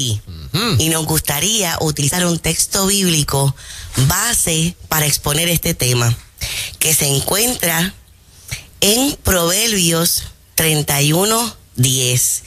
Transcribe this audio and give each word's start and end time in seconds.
ti. 0.00 0.20
Y 0.78 0.88
nos 0.88 1.04
gustaría 1.04 1.76
utilizar 1.80 2.24
un 2.24 2.38
texto 2.38 2.86
bíblico 2.86 3.54
base 4.08 4.74
para 4.88 5.06
exponer 5.06 5.48
este 5.48 5.74
tema, 5.74 6.16
que 6.78 6.94
se 6.94 7.06
encuentra 7.06 7.94
en 8.80 9.16
Proverbios 9.22 10.24
31, 10.54 11.56
10. 11.76 12.42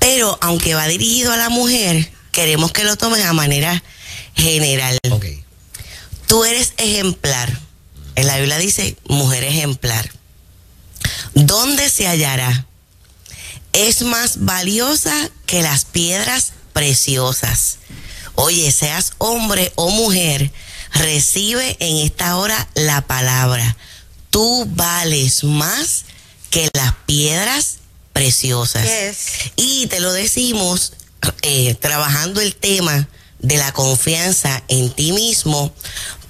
Pero 0.00 0.36
aunque 0.40 0.74
va 0.74 0.88
dirigido 0.88 1.32
a 1.32 1.36
la 1.36 1.48
mujer, 1.48 2.10
queremos 2.32 2.72
que 2.72 2.84
lo 2.84 2.96
tomen 2.96 3.22
a 3.22 3.32
manera 3.32 3.82
general. 4.34 4.98
Tú 6.26 6.44
eres 6.44 6.74
ejemplar. 6.78 7.60
En 8.14 8.26
la 8.26 8.38
Biblia 8.38 8.58
dice 8.58 8.96
mujer 9.06 9.44
ejemplar. 9.44 10.10
¿Dónde 11.34 11.88
se 11.88 12.08
hallará? 12.08 12.66
Es 13.72 14.02
más 14.02 14.44
valiosa 14.44 15.30
que 15.46 15.62
las 15.62 15.84
piedras 15.86 16.52
preciosas. 16.72 17.78
Oye, 18.34 18.70
seas 18.72 19.12
hombre 19.18 19.72
o 19.76 19.90
mujer, 19.90 20.50
recibe 20.92 21.76
en 21.80 21.98
esta 21.98 22.36
hora 22.36 22.68
la 22.74 23.06
palabra. 23.06 23.76
Tú 24.30 24.66
vales 24.70 25.44
más 25.44 26.04
que 26.50 26.68
las 26.74 26.94
piedras 27.06 27.78
preciosas. 28.12 28.86
Y 29.56 29.86
te 29.86 30.00
lo 30.00 30.12
decimos 30.12 30.92
eh, 31.42 31.74
trabajando 31.74 32.40
el 32.40 32.54
tema 32.54 33.08
de 33.38 33.56
la 33.56 33.72
confianza 33.72 34.62
en 34.68 34.90
ti 34.90 35.12
mismo, 35.12 35.74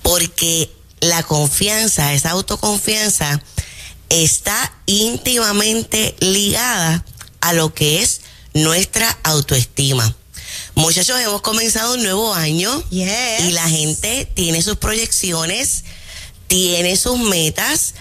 porque 0.03 0.71
la 1.01 1.23
confianza, 1.23 2.13
esa 2.13 2.31
autoconfianza, 2.31 3.43
está 4.09 4.73
íntimamente 4.87 6.15
ligada 6.21 7.05
a 7.41 7.53
lo 7.53 7.75
que 7.75 8.03
es 8.03 8.23
nuestra 8.55 9.19
autoestima. 9.23 10.15
Muchachos, 10.75 11.21
hemos 11.21 11.43
comenzado 11.43 11.95
un 11.95 12.03
nuevo 12.03 12.33
año 12.33 12.83
y 12.91 13.05
la 13.51 13.69
gente 13.69 14.25
tiene 14.35 14.63
sus 14.63 14.77
proyecciones, 14.77 15.85
tiene 16.47 16.97
sus 16.97 17.19
metas. 17.19 17.95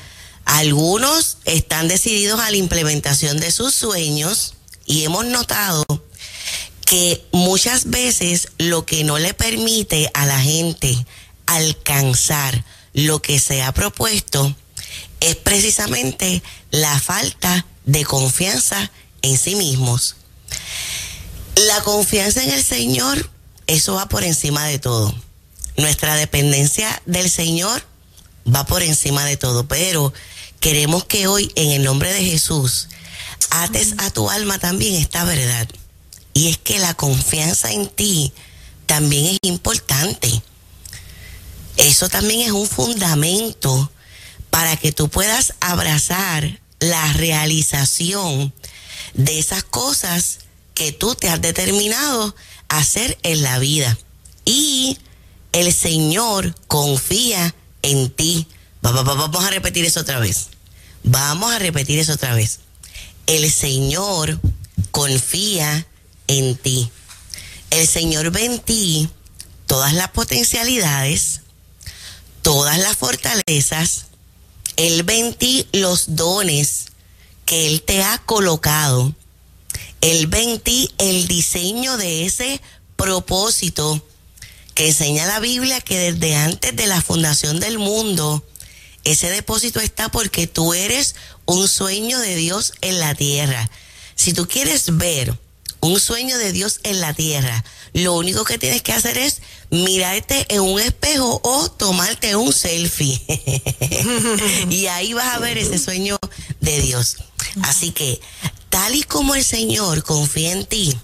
Algunos 0.45 1.37
están 1.43 1.89
decididos 1.89 2.39
a 2.39 2.49
la 2.49 2.55
implementación 2.55 3.39
de 3.39 3.51
sus 3.51 3.75
sueños 3.75 4.53
y 4.85 5.03
hemos 5.03 5.25
notado 5.25 5.85
que 6.85 7.25
muchas 7.33 7.89
veces 7.89 8.47
lo 8.57 8.85
que 8.85 9.03
no 9.03 9.19
le 9.19 9.33
permite 9.33 10.09
a 10.13 10.25
la 10.25 10.39
gente 10.39 11.05
alcanzar 11.47 12.63
lo 12.93 13.21
que 13.21 13.39
se 13.39 13.61
ha 13.63 13.73
propuesto 13.73 14.55
es 15.19 15.35
precisamente 15.35 16.41
la 16.71 16.99
falta 16.99 17.65
de 17.85 18.05
confianza 18.05 18.91
en 19.21 19.37
sí 19.37 19.55
mismos. 19.55 20.15
La 21.67 21.83
confianza 21.83 22.41
en 22.41 22.49
el 22.49 22.63
Señor, 22.63 23.29
eso 23.67 23.93
va 23.93 24.09
por 24.09 24.23
encima 24.23 24.65
de 24.65 24.79
todo. 24.79 25.13
Nuestra 25.77 26.15
dependencia 26.15 27.01
del 27.05 27.29
Señor 27.29 27.83
va 28.51 28.65
por 28.65 28.81
encima 28.81 29.25
de 29.25 29.37
todo, 29.37 29.67
pero 29.67 30.11
queremos 30.59 31.05
que 31.05 31.27
hoy, 31.27 31.51
en 31.55 31.69
el 31.69 31.83
nombre 31.83 32.11
de 32.13 32.23
Jesús, 32.23 32.87
ates 33.51 33.93
a 33.99 34.09
tu 34.09 34.31
alma 34.31 34.57
también 34.57 34.95
esta 34.95 35.23
verdad. 35.23 35.67
Y 36.33 36.49
es 36.49 36.57
que 36.57 36.79
la 36.79 36.95
confianza 36.95 37.71
en 37.71 37.87
ti 37.87 38.33
también 38.87 39.27
es 39.27 39.37
importante. 39.43 40.41
Eso 41.77 42.09
también 42.09 42.41
es 42.41 42.51
un 42.51 42.67
fundamento 42.67 43.91
para 44.49 44.77
que 44.77 44.91
tú 44.91 45.09
puedas 45.09 45.53
abrazar 45.59 46.59
la 46.79 47.13
realización 47.13 48.51
de 49.13 49.37
esas 49.37 49.63
cosas 49.63 50.39
que 50.73 50.91
tú 50.91 51.15
te 51.15 51.29
has 51.29 51.41
determinado 51.41 52.35
hacer 52.69 53.17
en 53.23 53.43
la 53.43 53.59
vida. 53.59 53.97
Y 54.45 54.97
el 55.51 55.73
Señor 55.73 56.55
confía 56.67 57.53
en 57.81 58.09
ti. 58.09 58.47
Vamos 58.81 59.43
a 59.43 59.49
repetir 59.49 59.85
eso 59.85 60.01
otra 60.01 60.19
vez. 60.19 60.47
Vamos 61.03 61.51
a 61.51 61.59
repetir 61.59 61.99
eso 61.99 62.13
otra 62.13 62.33
vez. 62.33 62.59
El 63.27 63.51
Señor 63.51 64.39
confía 64.91 65.85
en 66.27 66.55
ti. 66.55 66.89
El 67.69 67.87
Señor 67.87 68.31
ve 68.31 68.45
en 68.45 68.59
ti 68.59 69.09
todas 69.65 69.93
las 69.93 70.09
potencialidades, 70.09 71.41
todas 72.41 72.77
las 72.77 72.97
fortalezas. 72.97 74.07
Él 74.75 75.03
ve 75.03 75.19
en 75.19 75.33
ti 75.33 75.67
los 75.71 76.15
dones 76.15 76.87
que 77.45 77.67
Él 77.67 77.81
te 77.81 78.03
ha 78.03 78.17
colocado. 78.19 79.13
En 80.01 80.59
ti 80.59 80.91
el 80.97 81.27
diseño 81.27 81.97
de 81.97 82.25
ese 82.25 82.59
propósito 82.95 84.03
que 84.73 84.87
enseña 84.87 85.25
la 85.25 85.39
Biblia 85.39 85.81
que 85.81 86.11
desde 86.11 86.35
antes 86.35 86.75
de 86.75 86.87
la 86.87 87.01
fundación 87.01 87.59
del 87.59 87.77
mundo, 87.77 88.43
ese 89.03 89.29
depósito 89.29 89.79
está 89.79 90.09
porque 90.09 90.47
tú 90.47 90.73
eres 90.73 91.15
un 91.45 91.67
sueño 91.67 92.19
de 92.19 92.35
Dios 92.35 92.73
en 92.81 92.99
la 92.99 93.15
tierra. 93.15 93.69
Si 94.15 94.33
tú 94.33 94.47
quieres 94.47 94.97
ver 94.97 95.37
un 95.81 95.99
sueño 95.99 96.37
de 96.37 96.51
Dios 96.51 96.79
en 96.83 97.01
la 97.01 97.13
tierra, 97.13 97.63
lo 97.93 98.13
único 98.13 98.45
que 98.45 98.57
tienes 98.57 98.81
que 98.81 98.93
hacer 98.93 99.17
es 99.17 99.41
mirarte 99.69 100.45
en 100.49 100.61
un 100.61 100.79
espejo 100.79 101.41
o 101.43 101.69
tomarte 101.71 102.35
un 102.35 102.53
selfie. 102.53 103.21
y 104.69 104.87
ahí 104.87 105.13
vas 105.13 105.35
a 105.35 105.39
ver 105.39 105.57
ese 105.57 105.77
sueño 105.77 106.17
de 106.59 106.81
Dios. 106.81 107.17
Así 107.63 107.91
que, 107.91 108.21
tal 108.71 108.95
y 108.95 109.03
como 109.03 109.35
el 109.35 109.43
Señor 109.43 110.03
confía 110.03 110.53
en 110.53 110.65
ti, 110.65 110.97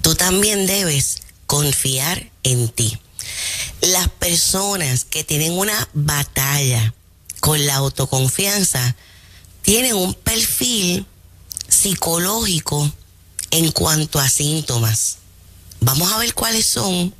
tú 0.00 0.16
también 0.16 0.66
debes 0.66 1.22
confiar 1.46 2.30
en 2.42 2.68
ti. 2.68 2.98
Las 3.82 4.08
personas 4.08 5.04
que 5.04 5.22
tienen 5.22 5.52
una 5.52 5.88
batalla 5.92 6.94
con 7.40 7.64
la 7.66 7.76
autoconfianza 7.76 8.96
tienen 9.62 9.94
un 9.94 10.14
perfil 10.14 11.06
psicológico 11.68 12.90
en 13.50 13.70
cuanto 13.70 14.18
a 14.18 14.28
síntomas. 14.28 15.18
Vamos 15.80 16.10
a 16.10 16.18
ver 16.18 16.32
cuáles 16.32 16.66
son, 16.66 17.14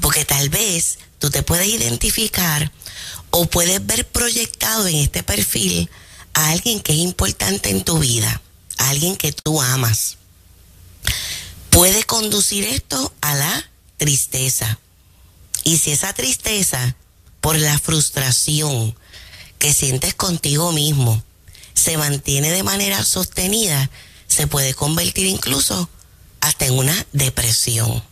porque 0.00 0.24
tal 0.24 0.48
vez 0.50 0.98
tú 1.18 1.30
te 1.30 1.42
puedes 1.42 1.68
identificar 1.68 2.70
o 3.30 3.46
puedes 3.46 3.84
ver 3.84 4.06
proyectado 4.06 4.86
en 4.86 4.96
este 4.96 5.24
perfil 5.24 5.90
a 6.34 6.50
alguien 6.50 6.80
que 6.80 6.92
es 6.92 6.98
importante 6.98 7.70
en 7.70 7.82
tu 7.82 7.98
vida, 7.98 8.40
alguien 8.78 9.16
que 9.16 9.32
tú 9.32 9.60
amas. 9.60 10.18
Puede 11.70 12.04
conducir 12.04 12.64
esto 12.64 13.12
a 13.20 13.34
la 13.34 13.70
tristeza. 13.96 14.78
Y 15.64 15.78
si 15.78 15.92
esa 15.92 16.12
tristeza, 16.12 16.94
por 17.40 17.58
la 17.58 17.78
frustración 17.78 18.94
que 19.58 19.72
sientes 19.72 20.14
contigo 20.14 20.72
mismo, 20.72 21.22
se 21.74 21.96
mantiene 21.96 22.50
de 22.50 22.62
manera 22.62 23.04
sostenida, 23.04 23.90
se 24.28 24.46
puede 24.46 24.74
convertir 24.74 25.26
incluso 25.26 25.88
hasta 26.40 26.66
en 26.66 26.74
una 26.74 27.06
depresión. 27.12 28.02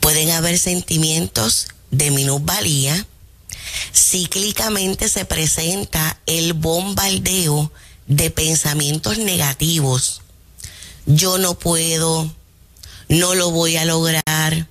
Pueden 0.00 0.30
haber 0.30 0.58
sentimientos 0.58 1.68
de 1.90 2.10
minusvalía, 2.10 3.06
cíclicamente 3.94 5.08
se 5.08 5.24
presenta 5.24 6.18
el 6.26 6.54
bombardeo 6.54 7.72
de 8.16 8.30
pensamientos 8.30 9.18
negativos. 9.18 10.20
Yo 11.06 11.38
no 11.38 11.58
puedo, 11.58 12.32
no 13.08 13.34
lo 13.34 13.50
voy 13.50 13.76
a 13.76 13.84
lograr, 13.84 14.68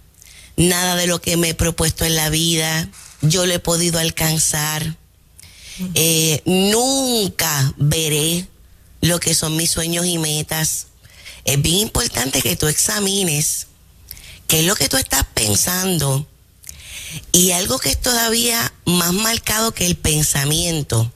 nada 0.58 0.96
de 0.96 1.08
lo 1.08 1.22
que 1.22 1.38
me 1.38 1.50
he 1.50 1.54
propuesto 1.56 2.06
en 2.06 2.16
la 2.16 2.30
vida, 2.30 2.90
yo 3.22 3.46
lo 3.46 3.54
he 3.54 3.60
podido 3.60 4.00
alcanzar. 4.00 4.96
Eh, 5.96 6.42
nunca 6.46 7.74
veré 7.78 8.46
lo 9.02 9.20
que 9.20 9.34
son 9.34 9.58
mis 9.58 9.72
sueños 9.72 10.06
y 10.06 10.20
metas. 10.20 10.88
Es 11.44 11.60
bien 11.62 11.78
importante 11.78 12.42
que 12.42 12.56
tú 12.56 12.68
examines 12.68 13.68
qué 14.48 14.60
es 14.60 14.66
lo 14.66 14.76
que 14.76 14.90
tú 14.90 14.98
estás 14.98 15.26
pensando 15.34 16.28
y 17.32 17.52
algo 17.52 17.80
que 17.80 17.90
es 17.90 18.00
todavía 18.00 18.72
más 18.86 19.14
marcado 19.14 19.74
que 19.74 19.88
el 19.88 19.96
pensamiento 19.96 21.12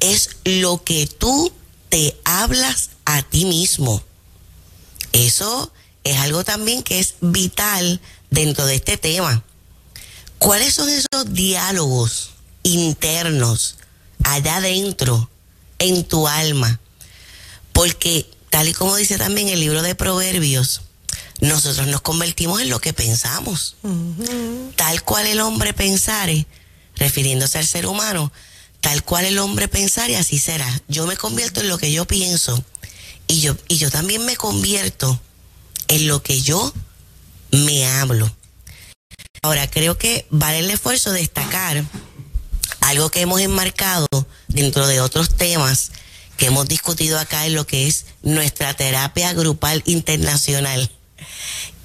es 0.00 0.30
lo 0.44 0.82
que 0.82 1.06
tú 1.06 1.52
te 1.88 2.16
hablas 2.24 2.90
a 3.04 3.22
ti 3.22 3.44
mismo. 3.44 4.02
Eso 5.12 5.72
es 6.04 6.18
algo 6.18 6.44
también 6.44 6.82
que 6.82 6.98
es 6.98 7.14
vital 7.20 8.00
dentro 8.30 8.66
de 8.66 8.76
este 8.76 8.96
tema. 8.96 9.44
¿Cuáles 10.38 10.74
son 10.74 10.88
esos 10.88 11.32
diálogos 11.34 12.30
internos 12.62 13.76
allá 14.24 14.56
adentro, 14.56 15.28
en 15.78 16.04
tu 16.04 16.26
alma? 16.28 16.80
Porque 17.72 18.30
tal 18.48 18.68
y 18.68 18.72
como 18.72 18.96
dice 18.96 19.18
también 19.18 19.48
el 19.48 19.60
libro 19.60 19.82
de 19.82 19.94
Proverbios, 19.94 20.82
nosotros 21.40 21.86
nos 21.88 22.00
convertimos 22.00 22.60
en 22.60 22.70
lo 22.70 22.80
que 22.80 22.92
pensamos. 22.92 23.76
Tal 24.76 25.02
cual 25.02 25.26
el 25.26 25.40
hombre 25.40 25.74
pensare, 25.74 26.46
refiriéndose 26.96 27.58
al 27.58 27.66
ser 27.66 27.86
humano, 27.86 28.32
tal 28.80 29.02
cual 29.04 29.24
el 29.24 29.38
hombre 29.38 29.68
pensare, 29.68 30.16
así 30.16 30.38
será. 30.38 30.82
Yo 30.88 31.06
me 31.06 31.16
convierto 31.16 31.60
en 31.60 31.68
lo 31.68 31.78
que 31.78 31.92
yo 31.92 32.06
pienso 32.06 32.64
y 33.26 33.40
yo, 33.40 33.56
y 33.68 33.76
yo 33.76 33.90
también 33.90 34.24
me 34.24 34.36
convierto 34.36 35.20
en 35.88 36.08
lo 36.08 36.22
que 36.22 36.40
yo 36.40 36.72
me 37.52 37.86
hablo. 37.86 38.30
Ahora, 39.42 39.70
creo 39.70 39.96
que 39.96 40.26
vale 40.30 40.58
el 40.58 40.70
esfuerzo 40.70 41.12
destacar 41.12 41.84
algo 42.80 43.10
que 43.10 43.20
hemos 43.20 43.40
enmarcado 43.40 44.06
dentro 44.48 44.86
de 44.86 45.00
otros 45.00 45.36
temas 45.36 45.92
que 46.36 46.46
hemos 46.46 46.68
discutido 46.68 47.18
acá 47.18 47.46
en 47.46 47.54
lo 47.54 47.66
que 47.66 47.86
es 47.86 48.06
nuestra 48.22 48.74
terapia 48.74 49.32
grupal 49.32 49.82
internacional. 49.86 50.90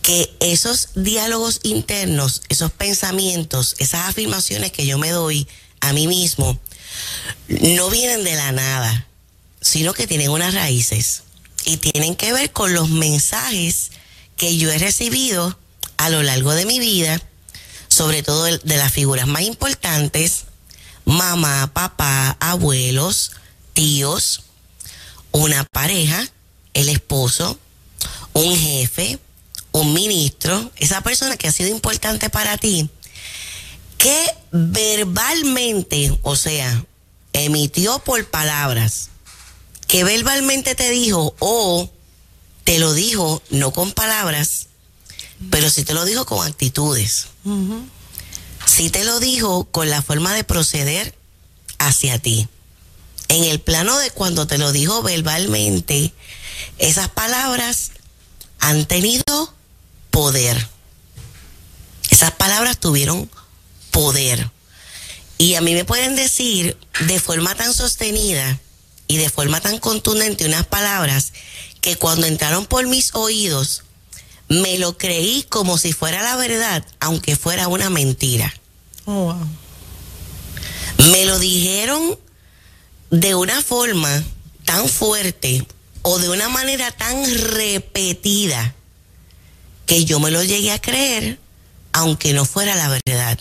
Que 0.01 0.33
esos 0.39 0.89
diálogos 0.95 1.59
internos, 1.63 2.41
esos 2.49 2.71
pensamientos, 2.71 3.75
esas 3.79 4.07
afirmaciones 4.07 4.71
que 4.71 4.85
yo 4.85 4.97
me 4.97 5.11
doy 5.11 5.47
a 5.81 5.93
mí 5.93 6.07
mismo, 6.07 6.59
no 7.47 7.89
vienen 7.89 8.23
de 8.23 8.35
la 8.35 8.51
nada, 8.51 9.07
sino 9.61 9.93
que 9.93 10.07
tienen 10.07 10.29
unas 10.29 10.53
raíces 10.53 11.23
y 11.65 11.77
tienen 11.77 12.15
que 12.15 12.33
ver 12.33 12.51
con 12.51 12.73
los 12.73 12.89
mensajes 12.89 13.91
que 14.37 14.57
yo 14.57 14.71
he 14.71 14.77
recibido 14.77 15.57
a 15.97 16.09
lo 16.09 16.23
largo 16.23 16.53
de 16.53 16.65
mi 16.65 16.79
vida, 16.79 17.21
sobre 17.87 18.23
todo 18.23 18.43
de 18.43 18.77
las 18.77 18.91
figuras 18.91 19.27
más 19.27 19.43
importantes, 19.43 20.45
mamá, 21.05 21.71
papá, 21.73 22.37
abuelos, 22.39 23.31
tíos, 23.73 24.43
una 25.31 25.63
pareja, 25.63 26.27
el 26.73 26.89
esposo, 26.89 27.59
un 28.33 28.55
jefe, 28.55 29.19
un 29.71 29.93
ministro, 29.93 30.71
esa 30.77 31.01
persona 31.01 31.37
que 31.37 31.47
ha 31.47 31.51
sido 31.51 31.69
importante 31.69 32.29
para 32.29 32.57
ti, 32.57 32.89
que 34.05 34.37
verbalmente, 34.51 36.15
o 36.21 36.35
sea, 36.35 36.85
emitió 37.33 37.97
por 37.97 38.23
palabras, 38.29 39.09
que 39.87 40.03
verbalmente 40.03 40.75
te 40.75 40.91
dijo 40.91 41.35
o 41.39 41.89
te 42.65 42.77
lo 42.77 42.93
dijo 42.93 43.41
no 43.49 43.73
con 43.73 43.93
palabras, 43.93 44.67
pero 45.49 45.71
sí 45.71 45.83
te 45.83 45.95
lo 45.95 46.05
dijo 46.05 46.27
con 46.27 46.45
actitudes. 46.45 47.29
Sí 48.67 48.91
te 48.91 49.05
lo 49.05 49.19
dijo 49.19 49.65
con 49.71 49.89
la 49.89 50.03
forma 50.03 50.35
de 50.35 50.43
proceder 50.43 51.17
hacia 51.79 52.19
ti. 52.19 52.47
En 53.27 53.43
el 53.43 53.59
plano 53.59 53.97
de 53.97 54.11
cuando 54.11 54.45
te 54.45 54.59
lo 54.59 54.71
dijo 54.71 55.01
verbalmente, 55.01 56.13
esas 56.77 57.09
palabras 57.09 57.89
han 58.59 58.85
tenido 58.85 59.51
poder. 60.11 60.69
Esas 62.11 62.29
palabras 62.33 62.79
tuvieron 62.79 63.25
poder. 63.25 63.44
Y 65.37 65.55
a 65.55 65.61
mí 65.61 65.73
me 65.73 65.85
pueden 65.85 66.15
decir 66.15 66.77
de 67.07 67.19
forma 67.19 67.55
tan 67.55 67.73
sostenida 67.73 68.59
y 69.07 69.17
de 69.17 69.29
forma 69.29 69.61
tan 69.61 69.79
contundente 69.79 70.45
unas 70.45 70.65
palabras 70.65 71.33
que 71.81 71.95
cuando 71.95 72.27
entraron 72.27 72.65
por 72.65 72.87
mis 72.87 73.13
oídos 73.15 73.83
me 74.47 74.77
lo 74.77 74.97
creí 74.97 75.43
como 75.43 75.77
si 75.77 75.93
fuera 75.93 76.21
la 76.21 76.35
verdad, 76.35 76.85
aunque 76.99 77.35
fuera 77.35 77.67
una 77.67 77.89
mentira. 77.89 78.53
Oh, 79.05 79.35
me 81.11 81.25
lo 81.25 81.39
dijeron 81.39 82.17
de 83.11 83.35
una 83.35 83.61
forma 83.61 84.23
tan 84.65 84.89
fuerte 84.89 85.65
o 86.01 86.19
de 86.19 86.29
una 86.29 86.49
manera 86.49 86.91
tan 86.91 87.23
repetida 87.33 88.75
que 89.85 90.05
yo 90.05 90.19
me 90.19 90.31
lo 90.31 90.43
llegué 90.43 90.71
a 90.71 90.81
creer, 90.81 91.39
aunque 91.93 92.33
no 92.33 92.45
fuera 92.45 92.75
la 92.75 92.89
verdad. 92.89 93.39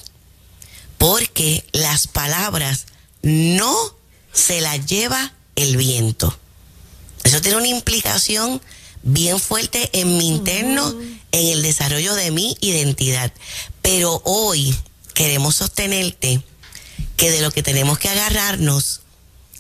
Porque 1.05 1.63
las 1.73 2.07
palabras 2.07 2.87
no 3.21 3.77
se 4.33 4.63
las 4.63 4.87
lleva 4.87 5.35
el 5.55 5.77
viento. 5.77 6.35
Eso 7.25 7.43
tiene 7.43 7.59
una 7.59 7.69
implicación 7.69 8.63
bien 9.03 9.39
fuerte 9.39 9.91
en 9.93 10.17
mi 10.17 10.29
interno, 10.29 10.89
en 11.31 11.47
el 11.49 11.61
desarrollo 11.61 12.15
de 12.15 12.31
mi 12.31 12.57
identidad. 12.63 13.31
Pero 13.83 14.23
hoy 14.25 14.75
queremos 15.13 15.57
sostenerte 15.57 16.43
que 17.19 17.31
de 17.31 17.43
lo 17.43 17.51
que 17.51 17.63
tenemos 17.63 17.99
que 17.99 18.09
agarrarnos 18.09 19.03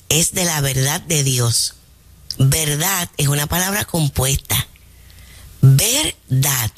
es 0.09 0.33
de 0.33 0.47
la 0.47 0.63
verdad 0.63 1.03
de 1.03 1.25
Dios. 1.25 1.75
Verdad 2.39 3.11
es 3.19 3.29
una 3.29 3.47
palabra 3.47 3.85
compuesta. 3.85 4.67
Verdad. 5.61 6.71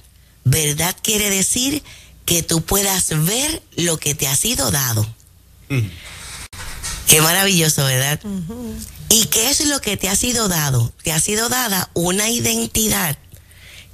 Verdad 0.43 0.97
quiere 1.05 1.31
decir 1.31 1.85
que 2.27 2.43
tú 2.43 2.61
puedas 2.61 3.09
ver 3.25 3.63
lo 3.77 3.97
que 3.99 4.15
te 4.15 4.29
ha 4.29 4.37
sido 4.37 4.71
dado. 4.71 5.07
Qué 7.07 7.23
maravilloso, 7.23 7.85
¿verdad? 7.85 8.21
¿Y 9.09 9.27
qué 9.27 9.49
es 9.49 9.65
lo 9.67 9.81
que 9.81 9.97
te 9.97 10.09
ha 10.09 10.17
sido 10.17 10.49
dado? 10.49 10.93
Te 11.03 11.13
ha 11.13 11.21
sido 11.21 11.49
dada 11.49 11.89
una 11.95 12.29
identidad 12.29 13.17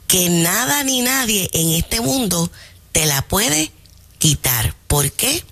que 0.09 0.29
nada 0.29 0.83
ni 0.83 1.03
nadie 1.03 1.49
en 1.53 1.71
este 1.71 2.01
mundo 2.01 2.51
te 2.93 3.07
la 3.07 3.23
puede 3.23 3.71
quitar. 4.19 4.75
¿Por 4.87 5.13
qué? 5.13 5.45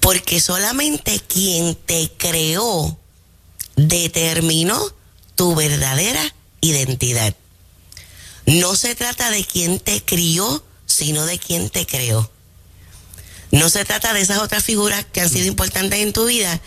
Porque 0.00 0.40
solamente 0.40 1.20
quien 1.20 1.74
te 1.74 2.10
creó 2.16 2.98
determinó 3.76 4.80
tu 5.34 5.54
verdadera 5.54 6.34
identidad. 6.60 7.34
No 8.46 8.76
se 8.76 8.94
trata 8.94 9.30
de 9.30 9.44
quien 9.44 9.80
te 9.80 10.02
crió, 10.02 10.64
sino 10.94 11.26
de 11.26 11.38
quien 11.38 11.70
te 11.70 11.86
creó. 11.86 12.30
No 13.50 13.68
se 13.68 13.84
trata 13.84 14.12
de 14.12 14.20
esas 14.20 14.38
otras 14.38 14.64
figuras 14.64 15.04
que 15.12 15.20
han 15.20 15.28
sido 15.28 15.46
importantes 15.46 16.00
en 16.00 16.12
tu 16.12 16.26
vida, 16.26 16.60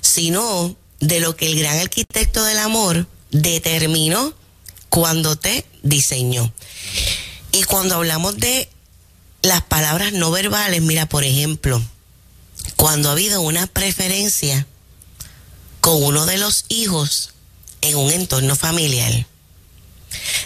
sino 0.00 0.76
de 1.00 1.20
lo 1.20 1.36
que 1.36 1.46
el 1.46 1.58
gran 1.58 1.78
arquitecto 1.78 2.44
del 2.44 2.58
amor 2.58 3.06
determinó 3.30 4.34
cuando 4.88 5.36
te 5.36 5.66
diseñó. 5.82 6.52
Y 7.50 7.64
cuando 7.64 7.96
hablamos 7.96 8.36
de 8.38 8.68
las 9.42 9.62
palabras 9.62 10.12
no 10.12 10.30
verbales, 10.30 10.80
mira, 10.82 11.08
por 11.08 11.24
ejemplo, 11.24 11.82
cuando 12.76 13.08
ha 13.08 13.12
habido 13.12 13.40
una 13.40 13.66
preferencia 13.66 14.66
con 15.80 16.02
uno 16.02 16.26
de 16.26 16.38
los 16.38 16.66
hijos 16.68 17.32
en 17.80 17.96
un 17.96 18.12
entorno 18.12 18.54
familiar. 18.54 19.26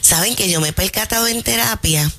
Saben 0.00 0.36
que 0.36 0.48
yo 0.48 0.60
me 0.60 0.68
he 0.68 0.72
percatado 0.72 1.26
en 1.26 1.42
terapia 1.42 2.10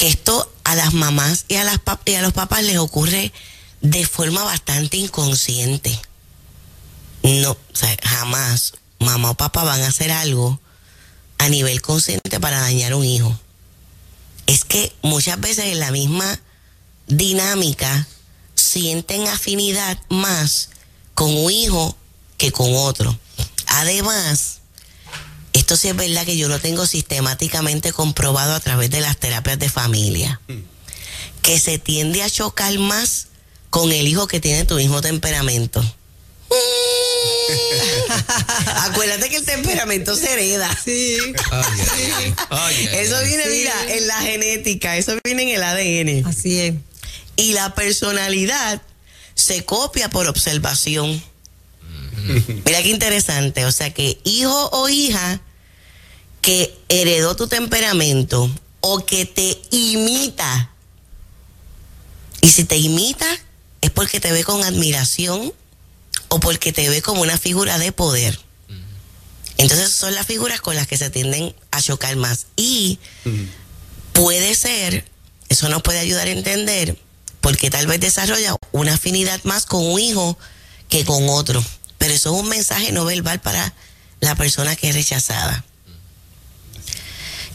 que 0.00 0.08
esto 0.08 0.50
a 0.64 0.74
las 0.76 0.94
mamás 0.94 1.44
y 1.48 1.56
a, 1.56 1.64
las 1.64 1.78
y 2.06 2.14
a 2.14 2.22
los 2.22 2.32
papás 2.32 2.64
les 2.64 2.78
ocurre 2.78 3.34
de 3.82 4.06
forma 4.06 4.42
bastante 4.42 4.96
inconsciente. 4.96 6.00
No, 7.22 7.50
o 7.50 7.58
sea, 7.74 7.94
jamás 8.02 8.72
mamá 8.98 9.32
o 9.32 9.34
papá 9.34 9.62
van 9.62 9.82
a 9.82 9.88
hacer 9.88 10.10
algo 10.10 10.58
a 11.36 11.50
nivel 11.50 11.82
consciente 11.82 12.40
para 12.40 12.60
dañar 12.60 12.92
a 12.92 12.96
un 12.96 13.04
hijo. 13.04 13.38
Es 14.46 14.64
que 14.64 14.90
muchas 15.02 15.38
veces 15.38 15.66
en 15.66 15.80
la 15.80 15.90
misma 15.90 16.40
dinámica 17.06 18.08
sienten 18.54 19.28
afinidad 19.28 19.98
más 20.08 20.70
con 21.12 21.28
un 21.36 21.50
hijo 21.50 21.94
que 22.38 22.52
con 22.52 22.74
otro. 22.74 23.18
Además, 23.66 24.60
esto 25.70 25.82
sí 25.82 25.86
es 25.86 25.94
verdad 25.94 26.26
que 26.26 26.36
yo 26.36 26.48
lo 26.48 26.58
tengo 26.58 26.84
sistemáticamente 26.84 27.92
comprobado 27.92 28.56
a 28.56 28.60
través 28.60 28.90
de 28.90 29.00
las 29.00 29.16
terapias 29.16 29.56
de 29.56 29.68
familia, 29.68 30.40
que 31.42 31.60
se 31.60 31.78
tiende 31.78 32.24
a 32.24 32.28
chocar 32.28 32.76
más 32.80 33.28
con 33.70 33.92
el 33.92 34.08
hijo 34.08 34.26
que 34.26 34.40
tiene 34.40 34.64
tu 34.64 34.74
mismo 34.74 35.00
temperamento. 35.00 35.80
Acuérdate 38.78 39.30
que 39.30 39.36
el 39.36 39.44
temperamento 39.44 40.16
se 40.16 40.32
hereda. 40.32 40.76
Sí. 40.84 41.18
eso 42.90 43.22
viene, 43.22 43.46
mira, 43.46 43.74
en 43.90 44.08
la 44.08 44.22
genética, 44.22 44.96
eso 44.96 45.16
viene 45.22 45.44
en 45.44 45.50
el 45.50 45.62
ADN. 45.62 46.26
Así 46.26 46.58
es. 46.58 46.74
Y 47.36 47.52
la 47.52 47.76
personalidad 47.76 48.82
se 49.36 49.64
copia 49.64 50.10
por 50.10 50.26
observación. 50.26 51.22
Mira 52.64 52.82
qué 52.82 52.88
interesante. 52.88 53.66
O 53.66 53.72
sea 53.72 53.94
que 53.94 54.18
hijo 54.24 54.68
o 54.72 54.88
hija 54.88 55.40
que 56.40 56.78
heredó 56.88 57.36
tu 57.36 57.46
temperamento 57.46 58.50
o 58.80 59.04
que 59.04 59.26
te 59.26 59.60
imita. 59.70 60.70
Y 62.40 62.48
si 62.48 62.64
te 62.64 62.76
imita 62.76 63.26
es 63.80 63.90
porque 63.90 64.20
te 64.20 64.32
ve 64.32 64.44
con 64.44 64.62
admiración 64.64 65.52
o 66.28 66.40
porque 66.40 66.72
te 66.72 66.88
ve 66.88 67.02
como 67.02 67.22
una 67.22 67.38
figura 67.38 67.78
de 67.78 67.92
poder. 67.92 68.38
Entonces 69.56 69.92
son 69.92 70.14
las 70.14 70.26
figuras 70.26 70.60
con 70.62 70.74
las 70.74 70.86
que 70.86 70.96
se 70.96 71.10
tienden 71.10 71.54
a 71.70 71.82
chocar 71.82 72.16
más. 72.16 72.46
Y 72.56 72.98
puede 74.12 74.54
ser, 74.54 75.04
eso 75.50 75.68
nos 75.68 75.82
puede 75.82 75.98
ayudar 75.98 76.28
a 76.28 76.30
entender, 76.30 76.98
porque 77.42 77.68
tal 77.70 77.86
vez 77.86 78.00
desarrolla 78.00 78.56
una 78.72 78.94
afinidad 78.94 79.38
más 79.44 79.66
con 79.66 79.84
un 79.84 80.00
hijo 80.00 80.38
que 80.88 81.04
con 81.04 81.28
otro. 81.28 81.62
Pero 81.98 82.14
eso 82.14 82.34
es 82.34 82.40
un 82.40 82.48
mensaje 82.48 82.92
no 82.92 83.04
verbal 83.04 83.40
para 83.40 83.74
la 84.20 84.34
persona 84.34 84.76
que 84.76 84.88
es 84.88 84.94
rechazada. 84.94 85.64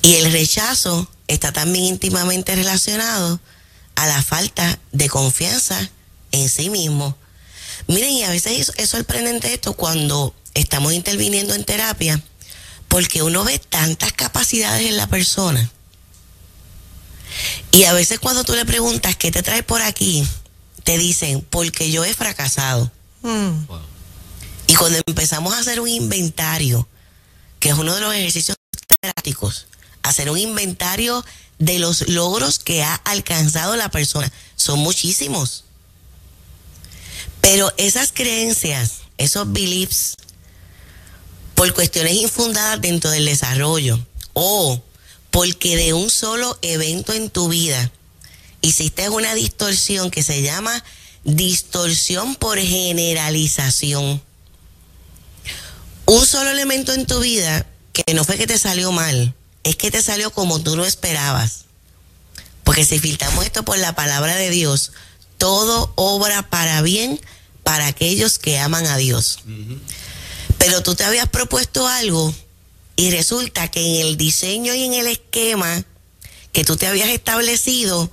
Y 0.05 0.17
el 0.17 0.31
rechazo 0.31 1.09
está 1.27 1.51
también 1.51 1.85
íntimamente 1.85 2.55
relacionado 2.55 3.39
a 3.95 4.05
la 4.05 4.21
falta 4.21 4.77
de 4.91 5.09
confianza 5.09 5.89
en 6.31 6.47
sí 6.47 6.69
mismo. 6.69 7.17
Miren, 7.87 8.11
y 8.11 8.23
a 8.23 8.29
veces 8.29 8.71
es 8.77 8.89
sorprendente 8.91 9.51
esto 9.51 9.73
cuando 9.73 10.35
estamos 10.53 10.93
interviniendo 10.93 11.55
en 11.55 11.63
terapia, 11.63 12.21
porque 12.87 13.23
uno 13.23 13.43
ve 13.43 13.57
tantas 13.57 14.13
capacidades 14.13 14.85
en 14.87 14.95
la 14.95 15.07
persona 15.07 15.71
Y 17.71 17.85
a 17.85 17.93
veces 17.93 18.19
cuando 18.19 18.43
tú 18.43 18.53
le 18.53 18.63
preguntas 18.63 19.15
qué 19.15 19.31
te 19.31 19.41
trae 19.41 19.63
por 19.63 19.81
aquí, 19.81 20.23
te 20.83 20.99
dicen, 20.99 21.41
porque 21.49 21.89
yo 21.89 22.05
he 22.05 22.13
fracasado. 22.13 22.91
Mm. 23.23 23.65
Y 24.67 24.75
cuando 24.75 24.99
empezamos 25.07 25.55
a 25.55 25.59
hacer 25.59 25.79
un 25.79 25.89
inventario, 25.89 26.87
que 27.59 27.69
es 27.69 27.75
uno 27.75 27.95
de 27.95 28.01
los 28.01 28.13
ejercicios 28.13 28.55
prácticos, 29.01 29.65
hacer 30.09 30.29
un 30.29 30.37
inventario 30.37 31.23
de 31.59 31.79
los 31.79 32.07
logros 32.09 32.59
que 32.59 32.83
ha 32.83 32.95
alcanzado 32.95 33.75
la 33.75 33.89
persona, 33.89 34.31
son 34.55 34.79
muchísimos. 34.79 35.63
Pero 37.41 37.71
esas 37.77 38.11
creencias, 38.11 39.01
esos 39.17 39.51
beliefs, 39.51 40.17
por 41.53 41.73
cuestiones 41.73 42.13
infundadas 42.13 42.81
dentro 42.81 43.09
del 43.11 43.25
desarrollo, 43.25 43.99
o 44.33 44.81
porque 45.31 45.77
de 45.77 45.93
un 45.93 46.09
solo 46.09 46.57
evento 46.61 47.13
en 47.13 47.29
tu 47.29 47.47
vida 47.49 47.91
hiciste 48.61 49.09
una 49.09 49.33
distorsión 49.35 50.11
que 50.11 50.23
se 50.23 50.41
llama 50.41 50.83
distorsión 51.23 52.35
por 52.35 52.59
generalización. 52.59 54.21
Un 56.05 56.25
solo 56.25 56.51
elemento 56.51 56.93
en 56.93 57.05
tu 57.05 57.19
vida 57.19 57.65
que 57.93 58.13
no 58.13 58.23
fue 58.23 58.37
que 58.37 58.47
te 58.47 58.57
salió 58.57 58.91
mal, 58.91 59.33
es 59.65 59.75
que 59.75 59.91
te 59.91 60.01
salió 60.01 60.31
como 60.31 60.61
tú 60.61 60.77
lo 60.77 60.85
esperabas. 60.85 61.65
Porque 62.63 62.85
si 62.85 62.99
filtramos 62.99 63.43
esto 63.45 63.65
por 63.65 63.77
la 63.77 63.95
palabra 63.95 64.35
de 64.35 64.51
Dios, 64.51 64.91
todo 65.37 65.91
obra 65.95 66.49
para 66.49 66.81
bien 66.81 67.19
para 67.63 67.87
aquellos 67.87 68.37
que 68.37 68.59
aman 68.59 68.85
a 68.85 68.95
Dios. 68.97 69.39
Pero 70.59 70.83
tú 70.83 70.93
te 70.95 71.03
habías 71.03 71.27
propuesto 71.29 71.87
algo 71.87 72.33
y 72.95 73.09
resulta 73.09 73.67
que 73.69 73.79
en 73.81 74.05
el 74.05 74.17
diseño 74.17 74.73
y 74.75 74.83
en 74.83 74.93
el 74.93 75.07
esquema 75.07 75.83
que 76.51 76.63
tú 76.63 76.77
te 76.77 76.85
habías 76.85 77.09
establecido, 77.09 78.11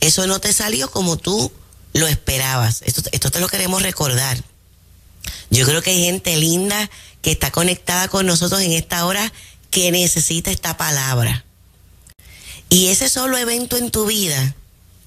eso 0.00 0.26
no 0.26 0.38
te 0.38 0.52
salió 0.52 0.90
como 0.90 1.16
tú 1.16 1.50
lo 1.94 2.06
esperabas. 2.06 2.82
Esto, 2.82 3.02
esto 3.12 3.30
te 3.30 3.40
lo 3.40 3.48
queremos 3.48 3.82
recordar. 3.82 4.36
Yo 5.48 5.64
creo 5.64 5.80
que 5.80 5.90
hay 5.90 6.04
gente 6.04 6.36
linda 6.36 6.90
que 7.22 7.30
está 7.30 7.50
conectada 7.50 8.08
con 8.08 8.26
nosotros 8.26 8.60
en 8.60 8.72
esta 8.72 9.06
hora 9.06 9.32
que 9.70 9.90
necesita 9.90 10.50
esta 10.50 10.76
palabra. 10.76 11.44
Y 12.68 12.88
ese 12.88 13.08
solo 13.08 13.38
evento 13.38 13.76
en 13.76 13.90
tu 13.90 14.06
vida 14.06 14.54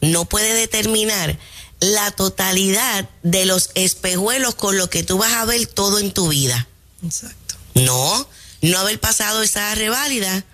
no 0.01 0.25
puede 0.25 0.53
determinar 0.53 1.38
la 1.80 2.12
totalidad 2.12 3.10
de 3.24 3.46
los 3.46 3.72
espejuelos 3.75 4.56
con 4.56 4.77
los 4.77 4.89
que 4.89 5.03
tú 5.03 5.18
vas 5.18 5.34
a 5.34 5.46
ver 5.46 5.65
todo 5.68 6.00
en 6.00 6.12
tu 6.12 6.30
vida. 6.30 6.68
Exacto. 7.03 7.56
No, 7.74 8.27
no 8.62 8.80
haber 8.80 9.00
pasado 9.00 9.41
esa 9.41 9.74
reválida 9.75 10.46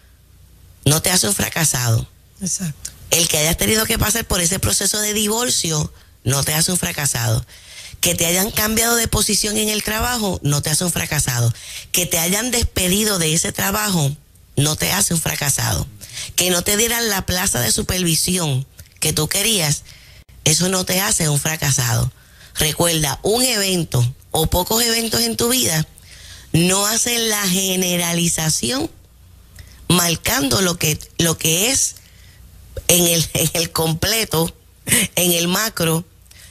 no 0.86 1.02
te 1.02 1.12
hace 1.12 1.28
un 1.28 1.36
fracasado. 1.36 2.08
Exacto. 2.42 2.92
El 3.10 3.28
que 3.28 3.38
hayas 3.38 3.58
tenido 3.58 3.86
que 3.86 3.98
pasar 3.98 4.26
por 4.26 4.42
ese 4.42 4.60
proceso 4.60 5.00
de 5.00 5.14
divorcio 5.14 5.92
no 6.24 6.44
te 6.44 6.54
hace 6.54 6.72
un 6.72 6.78
fracasado. 6.78 7.46
Que 8.02 8.16
te 8.16 8.26
hayan 8.26 8.52
cambiado 8.52 8.96
de 8.96 9.08
posición 9.08 9.58
en 9.58 9.70
el 9.70 9.84
trabajo 9.84 10.40
no 10.44 10.62
te 10.62 10.70
hace 10.70 10.86
un 10.86 10.92
fracasado. 10.92 11.54
Que 11.92 12.06
te 12.06 12.20
hayan 12.20 12.52
despedido 12.52 13.20
de 13.20 13.34
ese 13.34 13.52
trabajo 13.52 14.16
no 14.56 14.76
te 14.76 14.92
hace 14.92 15.14
un 15.14 15.22
fracasado. 15.22 15.88
Que 16.36 16.50
no 16.50 16.64
te 16.64 16.78
dieran 16.78 17.10
la 17.10 17.26
plaza 17.26 17.60
de 17.60 17.72
supervisión 17.72 18.66
que 19.00 19.14
tú 19.14 19.28
querías, 19.28 19.84
eso 20.44 20.70
no 20.70 20.86
te 20.86 21.02
hace 21.02 21.30
un 21.30 21.40
fracasado. 21.40 22.12
Recuerda, 22.56 23.20
un 23.22 23.44
evento 23.44 24.04
o 24.32 24.48
pocos 24.48 24.84
eventos 24.84 25.22
en 25.22 25.38
tu 25.38 25.50
vida 25.50 25.88
no 26.54 26.86
hacen 26.86 27.30
la 27.30 27.48
generalización 27.48 28.90
marcando 29.88 30.62
lo 30.62 30.78
que, 30.78 31.00
lo 31.18 31.38
que 31.38 31.72
es 31.72 31.96
en 32.88 33.08
el, 33.08 33.30
en 33.34 33.50
el 33.54 33.72
completo, 33.72 34.54
en 35.16 35.32
el 35.32 35.48
macro, 35.48 36.06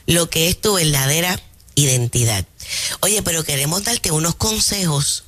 lo 0.06 0.30
que 0.30 0.48
es 0.48 0.60
tu 0.60 0.74
verdadera 0.74 1.40
identidad. 1.74 2.44
Oye, 3.00 3.22
pero 3.22 3.44
queremos 3.44 3.84
darte 3.84 4.10
unos 4.10 4.34
consejos. 4.34 5.24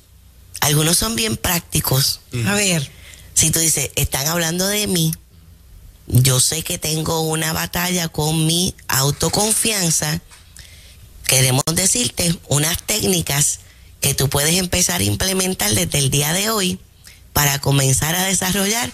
Algunos 0.61 0.97
son 0.97 1.15
bien 1.15 1.37
prácticos. 1.37 2.21
A 2.45 2.53
ver. 2.53 2.89
Si 3.33 3.51
tú 3.51 3.59
dices, 3.59 3.91
están 3.95 4.27
hablando 4.27 4.67
de 4.67 4.87
mí, 4.87 5.13
yo 6.07 6.39
sé 6.41 6.63
que 6.63 6.77
tengo 6.77 7.21
una 7.21 7.53
batalla 7.53 8.09
con 8.09 8.45
mi 8.45 8.75
autoconfianza. 8.87 10.21
Queremos 11.25 11.63
decirte 11.73 12.35
unas 12.49 12.81
técnicas 12.83 13.59
que 14.01 14.13
tú 14.13 14.29
puedes 14.29 14.55
empezar 14.55 14.99
a 15.01 15.05
implementar 15.05 15.73
desde 15.73 15.99
el 15.99 16.09
día 16.09 16.33
de 16.33 16.49
hoy 16.49 16.79
para 17.31 17.59
comenzar 17.59 18.15
a 18.15 18.25
desarrollar 18.25 18.91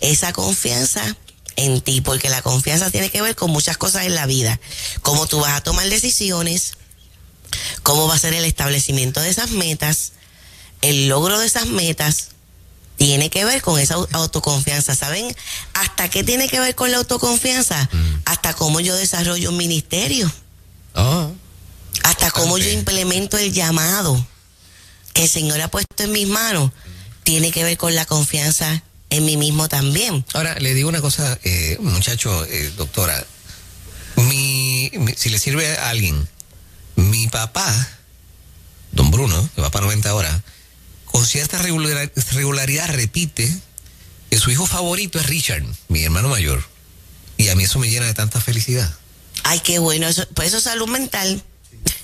esa 0.00 0.32
confianza 0.32 1.16
en 1.56 1.80
ti, 1.80 2.00
porque 2.00 2.28
la 2.28 2.42
confianza 2.42 2.90
tiene 2.90 3.10
que 3.10 3.22
ver 3.22 3.34
con 3.34 3.50
muchas 3.50 3.76
cosas 3.76 4.04
en 4.04 4.14
la 4.14 4.26
vida, 4.26 4.60
cómo 5.02 5.26
tú 5.26 5.40
vas 5.40 5.56
a 5.56 5.62
tomar 5.62 5.88
decisiones, 5.88 6.74
cómo 7.82 8.06
va 8.06 8.14
a 8.14 8.18
ser 8.18 8.34
el 8.34 8.44
establecimiento 8.44 9.20
de 9.20 9.30
esas 9.30 9.50
metas, 9.50 10.12
el 10.82 11.08
logro 11.08 11.38
de 11.38 11.46
esas 11.46 11.66
metas, 11.66 12.28
tiene 12.96 13.30
que 13.30 13.44
ver 13.44 13.62
con 13.62 13.78
esa 13.78 13.94
autoconfianza. 14.12 14.94
¿Saben 14.94 15.34
hasta 15.74 16.08
qué 16.08 16.24
tiene 16.24 16.48
que 16.48 16.60
ver 16.60 16.74
con 16.74 16.90
la 16.90 16.98
autoconfianza? 16.98 17.88
Mm. 17.92 18.22
Hasta 18.24 18.54
cómo 18.54 18.80
yo 18.80 18.94
desarrollo 18.96 19.50
un 19.50 19.56
ministerio. 19.56 20.32
Oh. 20.94 21.30
Hasta 22.04 22.30
cómo 22.30 22.58
yo 22.58 22.70
implemento 22.70 23.36
el 23.36 23.52
llamado 23.52 24.26
que 25.12 25.24
el 25.24 25.28
Señor 25.28 25.60
ha 25.60 25.68
puesto 25.68 26.02
en 26.02 26.12
mis 26.12 26.26
manos. 26.26 26.70
Tiene 27.22 27.50
que 27.50 27.64
ver 27.64 27.76
con 27.76 27.94
la 27.94 28.06
confianza 28.06 28.82
en 29.16 29.24
mí 29.24 29.36
mismo 29.36 29.68
también. 29.68 30.24
Ahora, 30.32 30.56
le 30.58 30.74
digo 30.74 30.88
una 30.88 31.00
cosa, 31.00 31.38
eh, 31.44 31.76
muchacho, 31.80 32.44
eh, 32.46 32.72
doctora. 32.76 33.24
Mi, 34.16 34.90
si 35.16 35.28
le 35.28 35.38
sirve 35.38 35.76
a 35.76 35.90
alguien, 35.90 36.28
mi 36.96 37.28
papá, 37.28 37.88
don 38.92 39.10
Bruno, 39.10 39.48
que 39.54 39.60
va 39.60 39.70
para 39.70 39.84
90 39.84 40.14
horas, 40.14 40.42
con 41.04 41.26
cierta 41.26 41.58
regularidad 41.58 42.88
repite 42.88 43.54
que 44.30 44.38
su 44.38 44.50
hijo 44.50 44.66
favorito 44.66 45.18
es 45.18 45.26
Richard, 45.26 45.64
mi 45.88 46.02
hermano 46.02 46.28
mayor. 46.28 46.62
Y 47.36 47.48
a 47.48 47.54
mí 47.54 47.64
eso 47.64 47.78
me 47.78 47.88
llena 47.88 48.06
de 48.06 48.14
tanta 48.14 48.40
felicidad. 48.40 48.92
Ay, 49.42 49.60
qué 49.60 49.78
bueno, 49.78 50.08
eso, 50.08 50.26
pues 50.34 50.48
eso 50.48 50.58
es 50.58 50.64
salud 50.64 50.88
mental. 50.88 51.42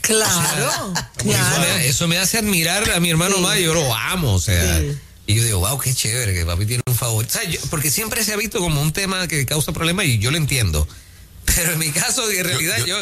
Claro, 0.03 0.93
claro. 1.17 1.65
Eso, 1.81 2.07
me, 2.09 2.19
hace 2.19 2.39
admirar 2.39 2.91
a 2.91 3.01
mi 3.01 3.11
hermano 3.11 3.39
mayor, 3.39 3.75
lo 3.75 3.95
amo, 3.95 4.35
o 4.35 4.41
sea. 4.41 4.81
Y 5.27 5.35
yo 5.35 5.45
digo, 5.45 5.61
wow, 5.61 5.79
qué 5.79 5.95
chévere 5.95 6.35
que 6.35 6.45
papi 6.45 6.67
tiene 6.67 6.83
un 6.87 6.95
favorito. 6.95 7.39
porque 7.71 7.91
siempre 7.91 8.25
se 8.25 8.33
ha 8.33 8.37
visto 8.37 8.59
como 8.59 8.83
un 8.83 8.93
tema 8.93 9.29
que 9.29 9.47
causa 9.47 9.73
problemas 9.73 10.07
y 10.07 10.19
yo 10.19 10.31
lo 10.31 10.37
entiendo. 10.37 10.87
Pero 11.55 11.73
en 11.73 11.79
mi 11.79 11.91
caso, 11.91 12.31
en 12.31 12.45
realidad 12.45 12.85
yo 12.87 12.97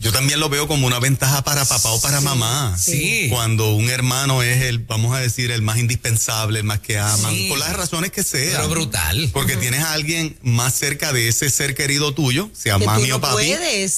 yo, 0.00 0.12
también 0.12 0.40
lo 0.40 0.48
veo 0.48 0.66
como 0.66 0.86
una 0.86 0.98
ventaja 0.98 1.44
para 1.44 1.64
papá 1.64 1.90
o 1.90 2.00
para 2.00 2.20
mamá. 2.20 2.76
Sí. 2.78 3.28
Cuando 3.30 3.74
un 3.74 3.90
hermano 3.90 4.42
es 4.42 4.62
el, 4.62 4.78
vamos 4.78 5.14
a 5.14 5.20
decir, 5.20 5.50
el 5.50 5.60
más 5.60 5.78
indispensable, 5.78 6.60
el 6.60 6.64
más 6.64 6.80
que 6.80 6.98
aman, 6.98 7.34
por 7.48 7.58
las 7.58 7.76
razones 7.76 8.10
que 8.10 8.22
sean. 8.22 8.56
Pero 8.56 8.68
brutal. 8.68 9.30
Porque 9.32 9.56
tienes 9.56 9.80
a 9.80 9.92
alguien 9.92 10.38
más 10.42 10.74
cerca 10.74 11.12
de 11.12 11.28
ese 11.28 11.50
ser 11.50 11.74
querido 11.74 12.14
tuyo, 12.14 12.48
sea 12.54 12.78
mami 12.78 13.10
o 13.12 13.20
papi, 13.20 13.54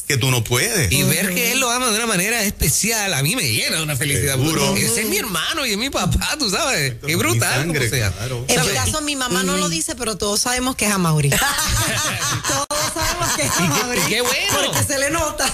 que 0.07 0.17
tú 0.17 0.31
no 0.31 0.43
puedes. 0.43 0.91
Y 0.91 1.03
ver 1.05 1.35
que 1.35 1.53
él 1.53 1.61
lo 1.61 1.71
ama 1.71 1.89
de 1.89 1.97
una 1.97 2.07
manera 2.07 2.43
especial, 2.43 3.15
a 3.15 3.23
mí 3.23 3.37
me 3.37 3.53
llena 3.53 3.77
de 3.77 3.83
una 3.83 3.97
felicidad. 3.97 4.35
Seguro. 4.35 4.75
Ese 4.77 5.03
es 5.03 5.09
mi 5.09 5.19
hermano 5.19 5.65
y 5.65 5.73
es 5.73 5.79
mi 5.79 5.91
papá, 5.91 6.37
tú 6.39 6.51
sabes. 6.51 6.95
Qué 7.07 7.15
brutal. 7.15 7.63
En 7.63 8.67
mi 8.67 8.73
caso, 8.73 9.01
mi 9.03 9.15
mamá 9.15 9.43
no 9.45 9.57
lo 9.57 9.69
dice, 9.69 9.95
pero 9.95 10.17
todos 10.17 10.41
sabemos 10.41 10.75
que 10.75 10.87
es 10.87 10.93
a 10.93 10.99
Mauri. 10.99 11.31
todos 12.79 12.93
sabemos 12.95 13.37
que 13.37 13.43
es 13.43 14.07
qué, 14.09 14.21
bueno. 14.21 14.73
Porque 14.73 14.83
se 14.85 14.99
le 14.99 15.11
nota. 15.11 15.53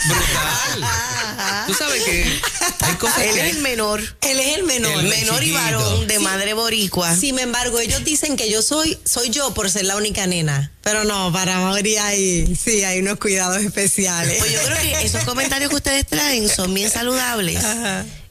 Tú 1.66 1.74
sabes 1.74 2.02
que 2.02 2.40
hay 2.80 2.94
cosas 2.96 3.18
Él 3.18 3.38
es 3.38 3.56
el 3.56 3.62
menor. 3.62 4.00
Él 4.20 4.40
es 4.40 4.58
el 4.58 4.64
menor. 4.64 5.00
El 5.00 5.08
menor 5.08 5.42
y 5.42 5.52
varón 5.52 6.06
de 6.06 6.18
madre 6.18 6.54
boricua. 6.54 7.14
Sin 7.16 7.38
embargo, 7.38 7.80
ellos 7.80 8.04
dicen 8.04 8.36
que 8.36 8.50
yo 8.50 8.62
soy, 8.62 8.98
soy 9.04 9.30
yo 9.30 9.54
por 9.54 9.70
ser 9.70 9.84
la 9.84 9.96
única 9.96 10.26
nena. 10.26 10.70
Pero 10.82 11.04
no, 11.04 11.32
para 11.32 11.58
Mauri 11.58 11.96
hay, 11.96 12.56
sí, 12.56 12.84
hay 12.84 13.00
unos 13.00 13.18
cuidados 13.18 13.62
especiales. 13.62 14.38
Pues 14.38 14.52
yo 14.52 14.60
creo 14.62 14.78
que 14.78 15.02
esos 15.02 15.24
comentarios 15.24 15.70
que 15.70 15.76
ustedes 15.76 16.06
traen 16.06 16.48
son 16.48 16.72
bien 16.74 16.90
saludables 16.90 17.64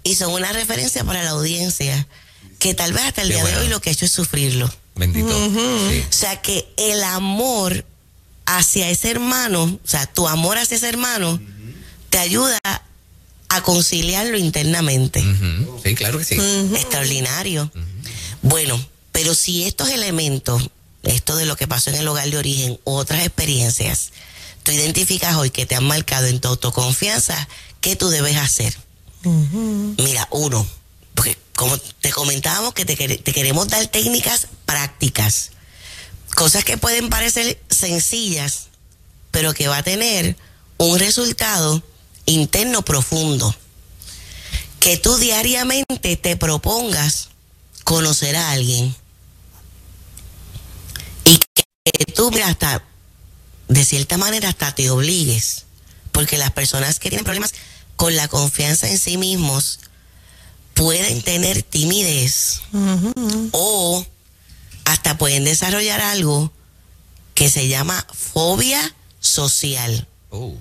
y 0.04 0.16
son 0.16 0.34
una 0.34 0.52
referencia 0.52 1.04
para 1.04 1.24
la 1.24 1.32
audiencia 1.32 2.08
que 2.60 2.74
tal 2.74 2.94
vez 2.94 3.04
hasta 3.04 3.24
el 3.24 3.30
día 3.30 3.44
de 3.44 3.58
hoy 3.58 3.68
lo 3.68 3.82
que 3.82 3.90
ha 3.90 3.94
hecho 3.94 4.06
es 4.06 4.12
sufrirlo. 4.12 4.72
Bendito. 4.96 5.36
O 5.36 6.14
sea 6.14 6.42
que 6.42 6.68
el 6.78 7.04
amor 7.04 7.84
hacia 8.46 8.90
ese 8.90 9.12
hermano, 9.12 9.64
o 9.64 9.88
sea, 9.88 10.06
tu 10.06 10.28
amor 10.28 10.58
hacia 10.58 10.78
ese 10.78 10.90
hermano, 10.90 11.40
te 12.10 12.20
ayuda 12.20 12.60
a 13.50 13.62
conciliarlo 13.62 14.38
internamente. 14.38 15.24
Sí, 15.84 15.96
claro 15.96 16.20
que 16.20 16.26
sí. 16.26 16.36
Extraordinario. 16.76 17.72
Bueno, 18.42 18.84
pero 19.12 19.36
si 19.36 19.64
estos 19.64 19.90
elementos, 19.90 20.70
esto 21.04 21.36
de 21.36 21.46
lo 21.46 21.56
que 21.56 21.68
pasó 21.68 21.90
en 21.90 21.98
el 21.98 22.08
hogar 22.08 22.30
de 22.30 22.38
origen, 22.38 22.80
otras 22.84 23.22
experiencias, 23.22 24.12
tú 24.64 24.72
identificas 24.72 25.36
hoy 25.36 25.50
que 25.50 25.66
te 25.66 25.76
han 25.76 25.86
marcado 25.86 26.28
en 26.28 26.40
tu 26.40 26.48
autoconfianza, 26.50 27.48
¿qué 27.82 27.96
tú 27.96 28.10
debes 28.10 28.38
hacer? 28.38 28.76
Mira, 29.24 30.28
uno, 30.32 30.68
porque 31.14 31.38
como 31.56 31.78
te 31.78 32.12
comentábamos 32.12 32.74
que 32.74 32.86
te, 32.86 32.96
te 32.96 33.34
queremos 33.34 33.68
dar 33.70 33.88
técnicas 33.88 34.48
prácticas 34.66 35.52
Cosas 36.36 36.63
que 36.63 36.78
pueden 36.78 37.10
parecer 37.10 37.62
sencillas, 37.70 38.68
pero 39.32 39.54
que 39.54 39.68
va 39.68 39.78
a 39.78 39.84
tener 39.84 40.36
un 40.78 41.00
resultado 41.00 41.84
interno 42.25 42.84
profundo. 42.84 43.56
Que 44.80 44.98
tú 44.98 45.16
diariamente 45.18 46.18
te 46.18 46.36
propongas 46.36 47.30
conocer 47.84 48.36
a 48.36 48.52
alguien. 48.52 48.96
Y 51.25 51.40
que 51.86 52.06
tú, 52.06 52.32
hasta, 52.44 52.84
de 53.68 53.86
cierta 53.86 54.18
manera, 54.18 54.50
hasta 54.50 54.74
te 54.75 54.90
obligues. 54.90 55.66
Porque 56.12 56.38
las 56.38 56.52
personas 56.52 57.00
que 57.00 57.10
tienen 57.10 57.25
problemas 57.25 57.54
con 57.96 58.16
la 58.16 58.28
confianza 58.28 58.90
en 58.90 58.98
sí 58.98 59.18
mismos 59.18 59.80
pueden 60.74 61.22
tener 61.22 61.62
timidez 61.63 62.62
o 63.52 64.06
hasta 64.86 65.18
pueden 65.18 65.44
desarrollar 65.44 66.02
algo 66.02 66.52
que 67.36 67.50
se 67.50 67.68
llama 67.68 68.06
fobia 68.13 68.96
social. 69.20 70.08
Oh. 70.30 70.56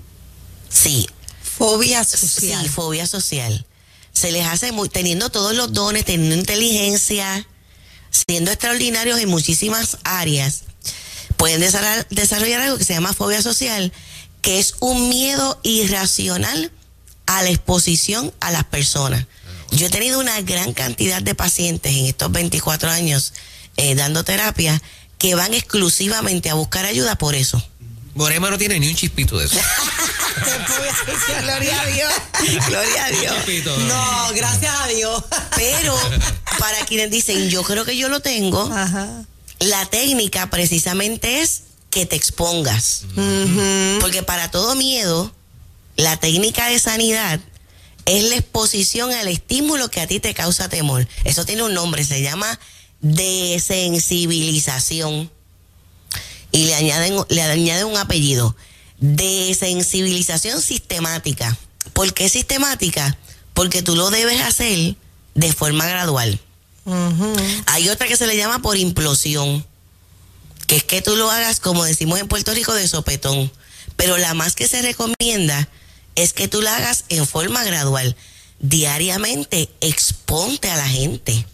Sí. 0.68 1.08
Fobia 1.42 2.04
social. 2.04 2.62
Sí, 2.62 2.68
fobia 2.68 3.06
social. 3.06 3.66
Se 4.12 4.32
les 4.32 4.46
hace 4.46 4.72
muy, 4.72 4.88
teniendo 4.88 5.30
todos 5.30 5.54
los 5.54 5.72
dones, 5.72 6.04
teniendo 6.04 6.34
inteligencia, 6.34 7.46
siendo 8.10 8.50
extraordinarios 8.50 9.20
en 9.20 9.28
muchísimas 9.28 9.98
áreas, 10.04 10.64
pueden 11.36 11.60
desarrollar 11.60 12.60
algo 12.60 12.78
que 12.78 12.84
se 12.84 12.94
llama 12.94 13.12
fobia 13.12 13.42
social, 13.42 13.92
que 14.42 14.58
es 14.58 14.74
un 14.80 15.08
miedo 15.08 15.58
irracional 15.62 16.70
a 17.26 17.42
la 17.42 17.50
exposición 17.50 18.32
a 18.40 18.50
las 18.50 18.64
personas. 18.64 19.26
Yo 19.70 19.86
he 19.86 19.90
tenido 19.90 20.20
una 20.20 20.40
gran 20.42 20.74
cantidad 20.74 21.22
de 21.22 21.34
pacientes 21.34 21.92
en 21.96 22.06
estos 22.06 22.30
24 22.30 22.90
años 22.90 23.32
eh, 23.76 23.94
dando 23.94 24.24
terapia 24.24 24.80
que 25.18 25.34
van 25.34 25.54
exclusivamente 25.54 26.50
a 26.50 26.54
buscar 26.54 26.84
ayuda 26.84 27.16
por 27.16 27.34
eso. 27.34 27.62
Morema 28.14 28.50
no 28.50 28.58
tiene 28.58 28.78
ni 28.78 28.88
un 28.88 28.94
chispito 28.94 29.38
de 29.38 29.46
eso. 29.46 29.58
Gloria 31.42 31.80
a 31.80 31.86
Dios. 31.86 32.12
Gloria 32.66 33.04
a 33.04 33.10
Dios. 33.10 33.34
No, 33.86 34.32
gracias 34.34 34.74
a 34.74 34.86
Dios. 34.88 35.22
Pero 35.56 35.96
para 36.58 36.84
quienes 36.86 37.10
dicen, 37.10 37.48
yo 37.50 37.62
creo 37.62 37.84
que 37.84 37.96
yo 37.96 38.08
lo 38.08 38.20
tengo, 38.20 38.70
la 39.60 39.86
técnica 39.86 40.50
precisamente 40.50 41.42
es 41.42 41.64
que 41.90 42.06
te 42.06 42.16
expongas. 42.16 43.04
Porque 44.00 44.22
para 44.22 44.50
todo 44.50 44.74
miedo, 44.74 45.32
la 45.96 46.18
técnica 46.18 46.66
de 46.68 46.78
sanidad 46.78 47.40
es 48.04 48.24
la 48.24 48.36
exposición 48.36 49.12
al 49.12 49.28
estímulo 49.28 49.88
que 49.88 50.00
a 50.00 50.06
ti 50.06 50.20
te 50.20 50.34
causa 50.34 50.68
temor. 50.68 51.06
Eso 51.24 51.44
tiene 51.44 51.62
un 51.62 51.74
nombre, 51.74 52.04
se 52.04 52.22
llama 52.22 52.58
desensibilización. 53.02 55.30
Y 56.50 56.64
le 56.64 56.74
añaden, 56.74 57.16
le 57.28 57.42
añaden 57.42 57.86
un 57.86 57.96
apellido. 57.96 58.56
Desensibilización 58.98 60.60
sistemática. 60.62 61.56
¿Por 61.92 62.12
qué 62.14 62.28
sistemática? 62.28 63.16
Porque 63.54 63.82
tú 63.82 63.96
lo 63.96 64.10
debes 64.10 64.40
hacer 64.40 64.96
de 65.34 65.52
forma 65.52 65.86
gradual. 65.86 66.40
Hay 67.66 67.88
otra 67.88 68.08
que 68.08 68.16
se 68.16 68.26
le 68.26 68.36
llama 68.36 68.60
por 68.60 68.76
implosión, 68.76 69.64
que 70.66 70.76
es 70.76 70.84
que 70.84 71.02
tú 71.02 71.16
lo 71.16 71.30
hagas, 71.30 71.60
como 71.60 71.84
decimos 71.84 72.18
en 72.18 72.28
Puerto 72.28 72.52
Rico, 72.54 72.74
de 72.74 72.88
sopetón. 72.88 73.52
Pero 73.96 74.18
la 74.18 74.34
más 74.34 74.54
que 74.54 74.66
se 74.66 74.82
recomienda 74.82 75.68
es 76.14 76.32
que 76.32 76.48
tú 76.48 76.60
la 76.60 76.76
hagas 76.76 77.04
en 77.08 77.26
forma 77.26 77.64
gradual. 77.64 78.16
Diariamente, 78.58 79.70
exponte 79.80 80.70
a 80.70 80.76
la 80.76 80.88
gente. 80.88 81.46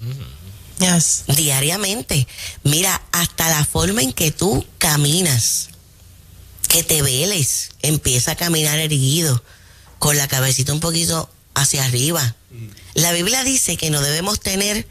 Diariamente. 1.26 2.26
Mira, 2.62 3.02
hasta 3.12 3.49
la 3.49 3.64
forma 3.64 4.02
en 4.02 4.12
que 4.12 4.30
tú 4.30 4.64
caminas, 4.78 5.68
que 6.68 6.82
te 6.82 7.02
veles, 7.02 7.70
empieza 7.82 8.32
a 8.32 8.37
caminar 8.37 8.78
erguido, 8.78 9.42
con 9.98 10.16
la 10.16 10.29
cabecita 10.29 10.72
un 10.72 10.81
poquito 10.81 11.29
hacia 11.55 11.85
arriba. 11.85 12.35
La 12.94 13.12
Biblia 13.12 13.44
dice 13.44 13.76
que 13.76 13.90
no 13.90 14.00
debemos 14.00 14.40
tener 14.40 14.87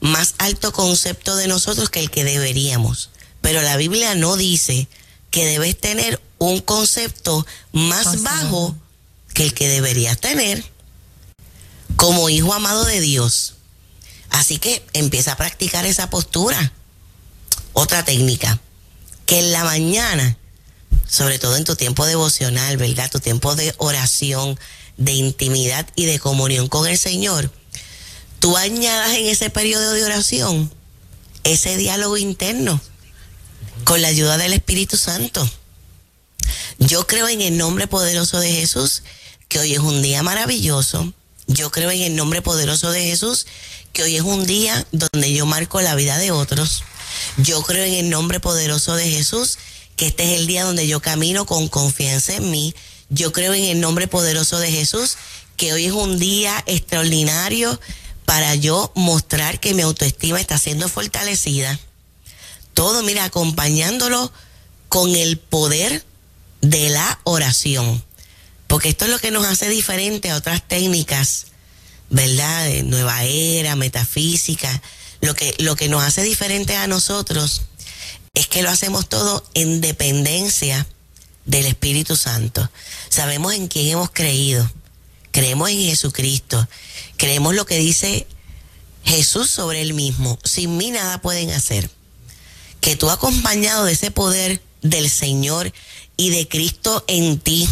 más 0.00 0.34
alto 0.38 0.72
concepto 0.72 1.36
de 1.36 1.48
nosotros 1.48 1.90
que 1.90 2.00
el 2.00 2.10
que 2.10 2.24
deberíamos. 2.24 3.10
Pero 3.40 3.62
la 3.62 3.76
Biblia 3.76 4.14
no 4.14 4.36
dice 4.36 4.88
que 5.30 5.46
debes 5.46 5.78
tener 5.78 6.20
un 6.38 6.60
concepto 6.60 7.46
más 7.72 8.22
bajo 8.22 8.76
que 9.34 9.44
el 9.44 9.54
que 9.54 9.68
deberías 9.68 10.18
tener 10.18 10.64
como 11.96 12.28
hijo 12.28 12.52
amado 12.52 12.84
de 12.84 13.00
Dios. 13.00 13.54
Así 14.32 14.58
que 14.58 14.84
empieza 14.92 15.32
a 15.32 15.36
practicar 15.36 15.86
esa 15.86 16.10
postura. 16.10 16.72
Otra 17.74 18.04
técnica, 18.04 18.58
que 19.24 19.38
en 19.38 19.52
la 19.52 19.64
mañana, 19.64 20.36
sobre 21.08 21.38
todo 21.38 21.56
en 21.56 21.64
tu 21.64 21.76
tiempo 21.76 22.04
devocional, 22.06 22.76
¿verdad? 22.76 23.10
Tu 23.10 23.20
tiempo 23.20 23.54
de 23.54 23.74
oración, 23.78 24.58
de 24.96 25.12
intimidad 25.12 25.86
y 25.94 26.06
de 26.06 26.18
comunión 26.18 26.68
con 26.68 26.86
el 26.86 26.98
Señor, 26.98 27.50
tú 28.40 28.56
añadas 28.56 29.12
en 29.16 29.26
ese 29.26 29.48
periodo 29.50 29.92
de 29.92 30.04
oración 30.04 30.72
ese 31.44 31.76
diálogo 31.76 32.16
interno 32.16 32.80
con 33.84 34.00
la 34.00 34.08
ayuda 34.08 34.38
del 34.38 34.52
Espíritu 34.52 34.96
Santo. 34.96 35.48
Yo 36.78 37.06
creo 37.06 37.28
en 37.28 37.40
el 37.40 37.56
nombre 37.56 37.86
poderoso 37.86 38.40
de 38.40 38.52
Jesús 38.52 39.02
que 39.48 39.58
hoy 39.58 39.74
es 39.74 39.80
un 39.80 40.02
día 40.02 40.22
maravilloso. 40.22 41.12
Yo 41.46 41.70
creo 41.70 41.90
en 41.90 42.02
el 42.02 42.16
nombre 42.16 42.42
poderoso 42.42 42.90
de 42.92 43.02
Jesús, 43.02 43.46
que 43.92 44.02
hoy 44.02 44.16
es 44.16 44.22
un 44.22 44.46
día 44.46 44.86
donde 44.92 45.32
yo 45.32 45.46
marco 45.46 45.80
la 45.80 45.94
vida 45.94 46.18
de 46.18 46.30
otros. 46.30 46.84
Yo 47.36 47.62
creo 47.62 47.84
en 47.84 47.94
el 47.94 48.10
nombre 48.10 48.40
poderoso 48.40 48.94
de 48.94 49.10
Jesús, 49.10 49.58
que 49.96 50.06
este 50.06 50.24
es 50.24 50.40
el 50.40 50.46
día 50.46 50.64
donde 50.64 50.86
yo 50.86 51.00
camino 51.00 51.46
con 51.46 51.68
confianza 51.68 52.34
en 52.34 52.50
mí. 52.50 52.74
Yo 53.10 53.32
creo 53.32 53.54
en 53.54 53.64
el 53.64 53.80
nombre 53.80 54.08
poderoso 54.08 54.58
de 54.58 54.70
Jesús, 54.70 55.16
que 55.56 55.72
hoy 55.72 55.86
es 55.86 55.92
un 55.92 56.18
día 56.18 56.62
extraordinario 56.66 57.78
para 58.24 58.54
yo 58.54 58.92
mostrar 58.94 59.60
que 59.60 59.74
mi 59.74 59.82
autoestima 59.82 60.40
está 60.40 60.58
siendo 60.58 60.88
fortalecida. 60.88 61.78
Todo, 62.74 63.02
mira, 63.02 63.24
acompañándolo 63.24 64.32
con 64.88 65.14
el 65.14 65.38
poder 65.38 66.04
de 66.62 66.88
la 66.88 67.20
oración 67.24 68.02
porque 68.72 68.88
esto 68.88 69.04
es 69.04 69.10
lo 69.10 69.18
que 69.18 69.30
nos 69.30 69.44
hace 69.44 69.68
diferente 69.68 70.30
a 70.30 70.36
otras 70.36 70.66
técnicas, 70.66 71.48
¿verdad? 72.12 72.68
Nueva 72.84 73.24
era, 73.24 73.74
metafísica. 73.74 74.82
Lo 75.22 75.34
que, 75.34 75.54
lo 75.58 75.76
que 75.76 75.88
nos 75.88 76.04
hace 76.04 76.22
diferente 76.22 76.76
a 76.76 76.86
nosotros 76.86 77.62
es 78.34 78.46
que 78.46 78.62
lo 78.62 78.70
hacemos 78.70 79.08
todo 79.08 79.44
en 79.54 79.80
dependencia 79.80 80.86
del 81.46 81.66
Espíritu 81.66 82.16
Santo. 82.16 82.70
Sabemos 83.08 83.54
en 83.54 83.66
quién 83.66 83.88
hemos 83.88 84.10
creído. 84.10 84.70
Creemos 85.30 85.70
en 85.70 85.78
Jesucristo. 85.78 86.68
Creemos 87.16 87.54
lo 87.54 87.64
que 87.64 87.78
dice 87.78 88.26
Jesús 89.04 89.50
sobre 89.50 89.80
él 89.80 89.94
mismo. 89.94 90.38
Sin 90.44 90.76
mí 90.76 90.90
nada 90.90 91.20
pueden 91.22 91.50
hacer. 91.50 91.90
Que 92.80 92.94
tú 92.94 93.10
acompañado 93.10 93.86
de 93.86 93.92
ese 93.92 94.10
poder 94.10 94.60
del 94.82 95.08
Señor 95.08 95.72
y 96.18 96.28
de 96.28 96.46
Cristo 96.46 97.04
en 97.06 97.38
ti, 97.38 97.66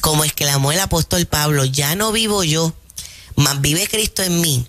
como 0.00 0.24
exclamó 0.24 0.72
el 0.72 0.80
apóstol 0.80 1.26
Pablo, 1.26 1.66
ya 1.66 1.94
no 1.94 2.10
vivo 2.10 2.42
yo, 2.42 2.72
mas 3.36 3.60
vive 3.60 3.88
Cristo 3.88 4.22
en 4.22 4.40
mí. 4.40 4.66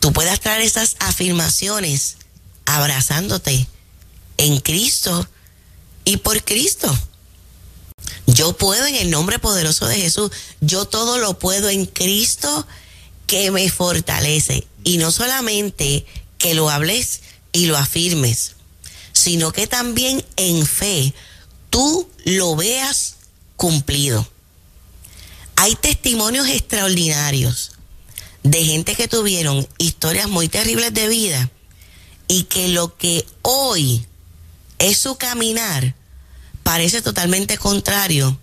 Tú 0.00 0.12
puedas 0.12 0.40
traer 0.40 0.62
esas 0.62 0.96
afirmaciones 0.98 2.16
abrazándote 2.64 3.66
en 4.38 4.60
Cristo 4.60 5.28
y 6.04 6.18
por 6.18 6.42
Cristo. 6.44 6.96
Yo 8.26 8.56
puedo 8.56 8.86
en 8.86 8.94
el 8.94 9.10
nombre 9.10 9.38
poderoso 9.38 9.86
de 9.86 9.96
Jesús. 9.96 10.30
Yo 10.60 10.86
todo 10.86 11.18
lo 11.18 11.38
puedo 11.38 11.68
en 11.68 11.86
Cristo 11.86 12.66
que 13.26 13.50
me 13.50 13.68
fortalece. 13.70 14.66
Y 14.84 14.98
no 14.98 15.10
solamente 15.10 16.06
que 16.38 16.54
lo 16.54 16.70
hables 16.70 17.20
y 17.52 17.66
lo 17.66 17.76
afirmes, 17.76 18.52
sino 19.12 19.52
que 19.52 19.66
también 19.66 20.24
en 20.36 20.64
fe 20.64 21.12
tú 21.68 22.08
lo 22.24 22.56
veas 22.56 23.16
cumplido. 23.56 24.26
Hay 25.62 25.74
testimonios 25.74 26.48
extraordinarios 26.48 27.72
de 28.42 28.64
gente 28.64 28.94
que 28.94 29.08
tuvieron 29.08 29.68
historias 29.76 30.26
muy 30.26 30.48
terribles 30.48 30.94
de 30.94 31.06
vida 31.06 31.50
y 32.28 32.44
que 32.44 32.68
lo 32.68 32.96
que 32.96 33.26
hoy 33.42 34.06
es 34.78 34.96
su 34.96 35.16
caminar 35.16 35.94
parece 36.62 37.02
totalmente 37.02 37.58
contrario 37.58 38.40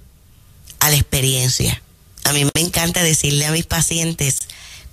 a 0.80 0.92
la 0.92 0.98
experiencia. 0.98 1.82
A 2.24 2.34
mí 2.34 2.46
me 2.54 2.62
encanta 2.62 3.02
decirle 3.02 3.48
a 3.48 3.52
mis 3.52 3.66
pacientes, 3.66 4.42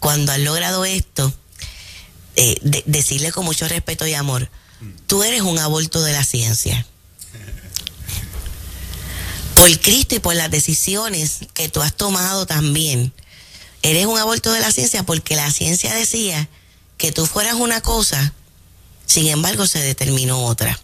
cuando 0.00 0.32
han 0.32 0.44
logrado 0.44 0.86
esto, 0.86 1.30
eh, 2.36 2.56
decirle 2.86 3.32
con 3.32 3.44
mucho 3.44 3.68
respeto 3.68 4.06
y 4.06 4.14
amor, 4.14 4.48
tú 5.06 5.24
eres 5.24 5.42
un 5.42 5.58
aborto 5.58 6.00
de 6.00 6.14
la 6.14 6.24
ciencia 6.24 6.86
por 9.54 9.80
Cristo 9.80 10.14
y 10.14 10.18
por 10.18 10.34
las 10.34 10.50
decisiones 10.50 11.40
que 11.54 11.68
tú 11.68 11.80
has 11.80 11.94
tomado 11.94 12.46
también. 12.46 13.12
Eres 13.82 14.06
un 14.06 14.18
aborto 14.18 14.52
de 14.52 14.60
la 14.60 14.72
ciencia 14.72 15.02
porque 15.02 15.36
la 15.36 15.50
ciencia 15.50 15.94
decía 15.94 16.48
que 16.96 17.12
tú 17.12 17.26
fueras 17.26 17.54
una 17.54 17.80
cosa, 17.80 18.32
sin 19.06 19.28
embargo 19.28 19.66
se 19.66 19.80
determinó 19.80 20.44
otra. 20.44 20.78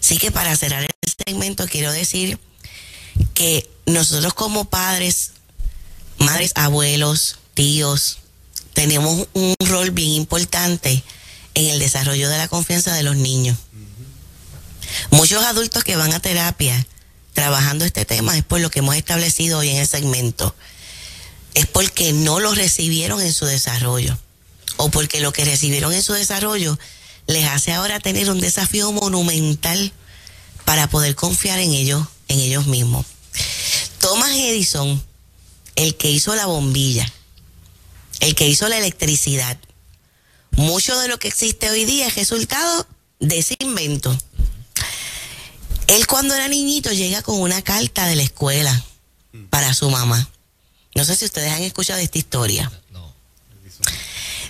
Así 0.00 0.18
que 0.18 0.30
para 0.30 0.56
cerrar 0.56 0.82
el 0.82 1.12
segmento 1.26 1.66
quiero 1.66 1.92
decir 1.92 2.38
que 3.34 3.68
nosotros 3.86 4.34
como 4.34 4.66
padres, 4.66 5.32
madres, 6.18 6.52
abuelos, 6.54 7.38
tíos, 7.54 8.18
tenemos 8.74 9.26
un 9.32 9.54
rol 9.66 9.90
bien 9.90 10.10
importante 10.10 11.02
en 11.54 11.70
el 11.70 11.78
desarrollo 11.78 12.28
de 12.28 12.38
la 12.38 12.48
confianza 12.48 12.94
de 12.94 13.02
los 13.02 13.16
niños. 13.16 13.56
Muchos 15.10 15.44
adultos 15.44 15.82
que 15.82 15.96
van 15.96 16.12
a 16.12 16.20
terapia 16.20 16.86
trabajando 17.38 17.84
este 17.84 18.04
tema 18.04 18.36
es 18.36 18.42
por 18.42 18.58
lo 18.58 18.68
que 18.68 18.80
hemos 18.80 18.96
establecido 18.96 19.60
hoy 19.60 19.68
en 19.68 19.76
el 19.76 19.86
segmento. 19.86 20.56
Es 21.54 21.66
porque 21.66 22.12
no 22.12 22.40
lo 22.40 22.52
recibieron 22.52 23.20
en 23.20 23.32
su 23.32 23.44
desarrollo 23.44 24.18
o 24.76 24.90
porque 24.90 25.20
lo 25.20 25.32
que 25.32 25.44
recibieron 25.44 25.92
en 25.92 26.02
su 26.02 26.14
desarrollo 26.14 26.76
les 27.28 27.44
hace 27.44 27.72
ahora 27.72 28.00
tener 28.00 28.28
un 28.28 28.40
desafío 28.40 28.90
monumental 28.90 29.92
para 30.64 30.88
poder 30.90 31.14
confiar 31.14 31.60
en 31.60 31.70
ellos, 31.70 32.04
en 32.26 32.40
ellos 32.40 32.66
mismos. 32.66 33.06
Thomas 34.00 34.32
Edison, 34.32 35.00
el 35.76 35.94
que 35.94 36.10
hizo 36.10 36.34
la 36.34 36.46
bombilla, 36.46 37.08
el 38.18 38.34
que 38.34 38.48
hizo 38.48 38.68
la 38.68 38.78
electricidad, 38.78 39.56
mucho 40.50 40.98
de 40.98 41.06
lo 41.06 41.20
que 41.20 41.28
existe 41.28 41.70
hoy 41.70 41.84
día 41.84 42.08
es 42.08 42.16
resultado 42.16 42.84
de 43.20 43.38
ese 43.38 43.54
invento. 43.60 44.18
Él 45.88 46.06
cuando 46.06 46.34
era 46.34 46.48
niñito 46.48 46.92
llega 46.92 47.22
con 47.22 47.40
una 47.40 47.62
carta 47.62 48.06
de 48.06 48.14
la 48.14 48.22
escuela 48.22 48.84
para 49.50 49.74
su 49.74 49.90
mamá. 49.90 50.30
No 50.94 51.04
sé 51.04 51.16
si 51.16 51.24
ustedes 51.24 51.52
han 51.52 51.62
escuchado 51.62 51.98
esta 51.98 52.18
historia. 52.18 52.70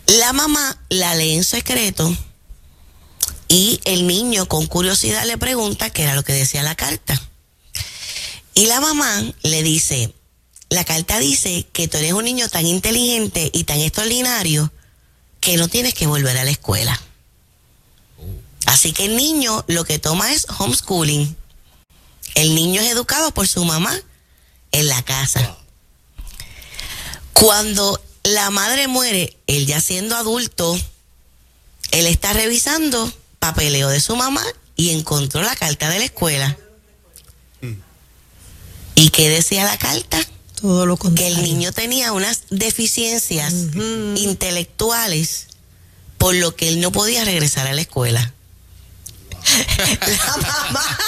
La 0.07 0.33
mamá 0.33 0.81
la 0.88 1.14
lee 1.14 1.35
en 1.35 1.44
secreto 1.44 2.16
y 3.48 3.81
el 3.85 4.07
niño 4.07 4.46
con 4.46 4.66
curiosidad 4.66 5.27
le 5.27 5.38
pregunta 5.38 5.90
qué 5.90 6.03
era 6.03 6.14
lo 6.14 6.24
que 6.24 6.33
decía 6.33 6.62
la 6.62 6.74
carta. 6.74 7.20
Y 8.55 8.66
la 8.66 8.81
mamá 8.81 9.22
le 9.42 9.62
dice, 9.62 10.12
la 10.70 10.85
carta 10.85 11.18
dice 11.20 11.66
que 11.72 11.87
tú 11.87 11.98
eres 11.98 12.14
un 12.14 12.24
niño 12.24 12.48
tan 12.48 12.66
inteligente 12.66 13.51
y 13.53 13.64
tan 13.64 13.79
extraordinario 13.79 14.72
que 15.40 15.57
no 15.57 15.68
tienes 15.68 15.94
que 15.94 16.09
volver 16.09 16.37
a 16.37 16.44
la 16.44 16.51
escuela. 16.51 17.01
Así 18.68 18.92
que 18.92 19.07
el 19.07 19.16
niño 19.16 19.64
lo 19.66 19.87
que 19.87 19.98
toma 19.98 20.31
es 20.31 20.46
homeschooling. 20.59 21.35
El 22.35 22.54
niño 22.54 22.83
es 22.83 22.90
educado 22.90 23.33
por 23.33 23.48
su 23.48 23.64
mamá 23.64 23.98
en 24.72 24.88
la 24.88 25.02
casa. 25.02 25.57
Cuando 27.33 27.98
la 28.24 28.50
madre 28.50 28.87
muere, 28.87 29.35
él 29.46 29.64
ya 29.64 29.81
siendo 29.81 30.16
adulto, 30.16 30.78
él 31.92 32.07
está 32.07 32.35
revisando 32.35 33.11
papeleo 33.38 33.88
de 33.88 34.00
su 34.00 34.16
mamá 34.16 34.44
y 34.76 34.90
encontró 34.90 35.40
la 35.40 35.57
carta 35.57 35.88
de 35.88 36.00
la 36.00 36.04
escuela. 36.04 36.59
¿Y 38.96 39.09
qué 39.09 39.31
decía 39.31 39.64
la 39.64 39.78
carta? 39.78 40.20
Todo 40.61 40.85
lo 40.85 40.98
contrario. 40.98 41.35
Que 41.35 41.40
el 41.40 41.42
niño 41.42 41.72
tenía 41.72 42.12
unas 42.12 42.42
deficiencias 42.50 43.54
intelectuales 44.16 45.46
por 46.18 46.35
lo 46.35 46.54
que 46.54 46.68
él 46.68 46.83
no 46.83 46.92
podía 46.92 47.24
regresar 47.24 47.66
a 47.66 47.72
la 47.72 47.81
escuela. 47.81 48.35
La, 49.79 50.37
mamá, 50.37 50.98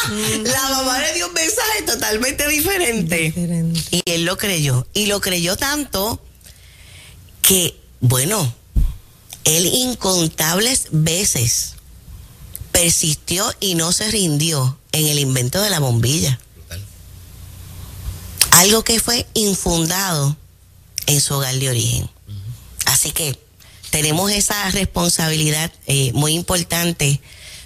la 0.45 0.69
mamá 0.71 0.99
le 1.01 1.15
dio 1.15 1.29
un 1.29 1.35
mensaje 1.35 1.83
totalmente 1.87 2.49
diferente. 2.49 3.33
Y 3.91 4.03
él 4.07 4.25
lo 4.25 4.37
creyó. 4.37 4.87
Y 4.95 5.07
lo 5.07 5.21
creyó 5.21 5.57
tanto 5.57 6.21
que, 7.43 7.77
bueno, 8.01 8.55
él 9.45 9.67
incontables 9.67 10.89
veces 10.91 11.75
persistió 12.73 13.53
y 13.61 13.75
no 13.75 13.93
se 13.93 14.11
rindió 14.11 14.79
en 14.93 15.07
el 15.07 15.19
invento 15.19 15.61
de 15.61 15.71
la 15.71 15.81
bombilla. 15.81 16.41
Algo 18.53 18.85
que 18.85 19.01
fue 19.01 19.27
infundado 19.35 20.37
en 21.07 21.21
su 21.21 21.35
hogar 21.35 21.55
de 21.55 21.69
origen. 21.69 22.11
Así 22.87 23.11
que 23.13 23.39
tenemos 23.91 24.31
esa 24.31 24.71
responsabilidad 24.71 25.73
eh, 25.87 26.13
muy 26.15 26.35
importante 26.35 27.21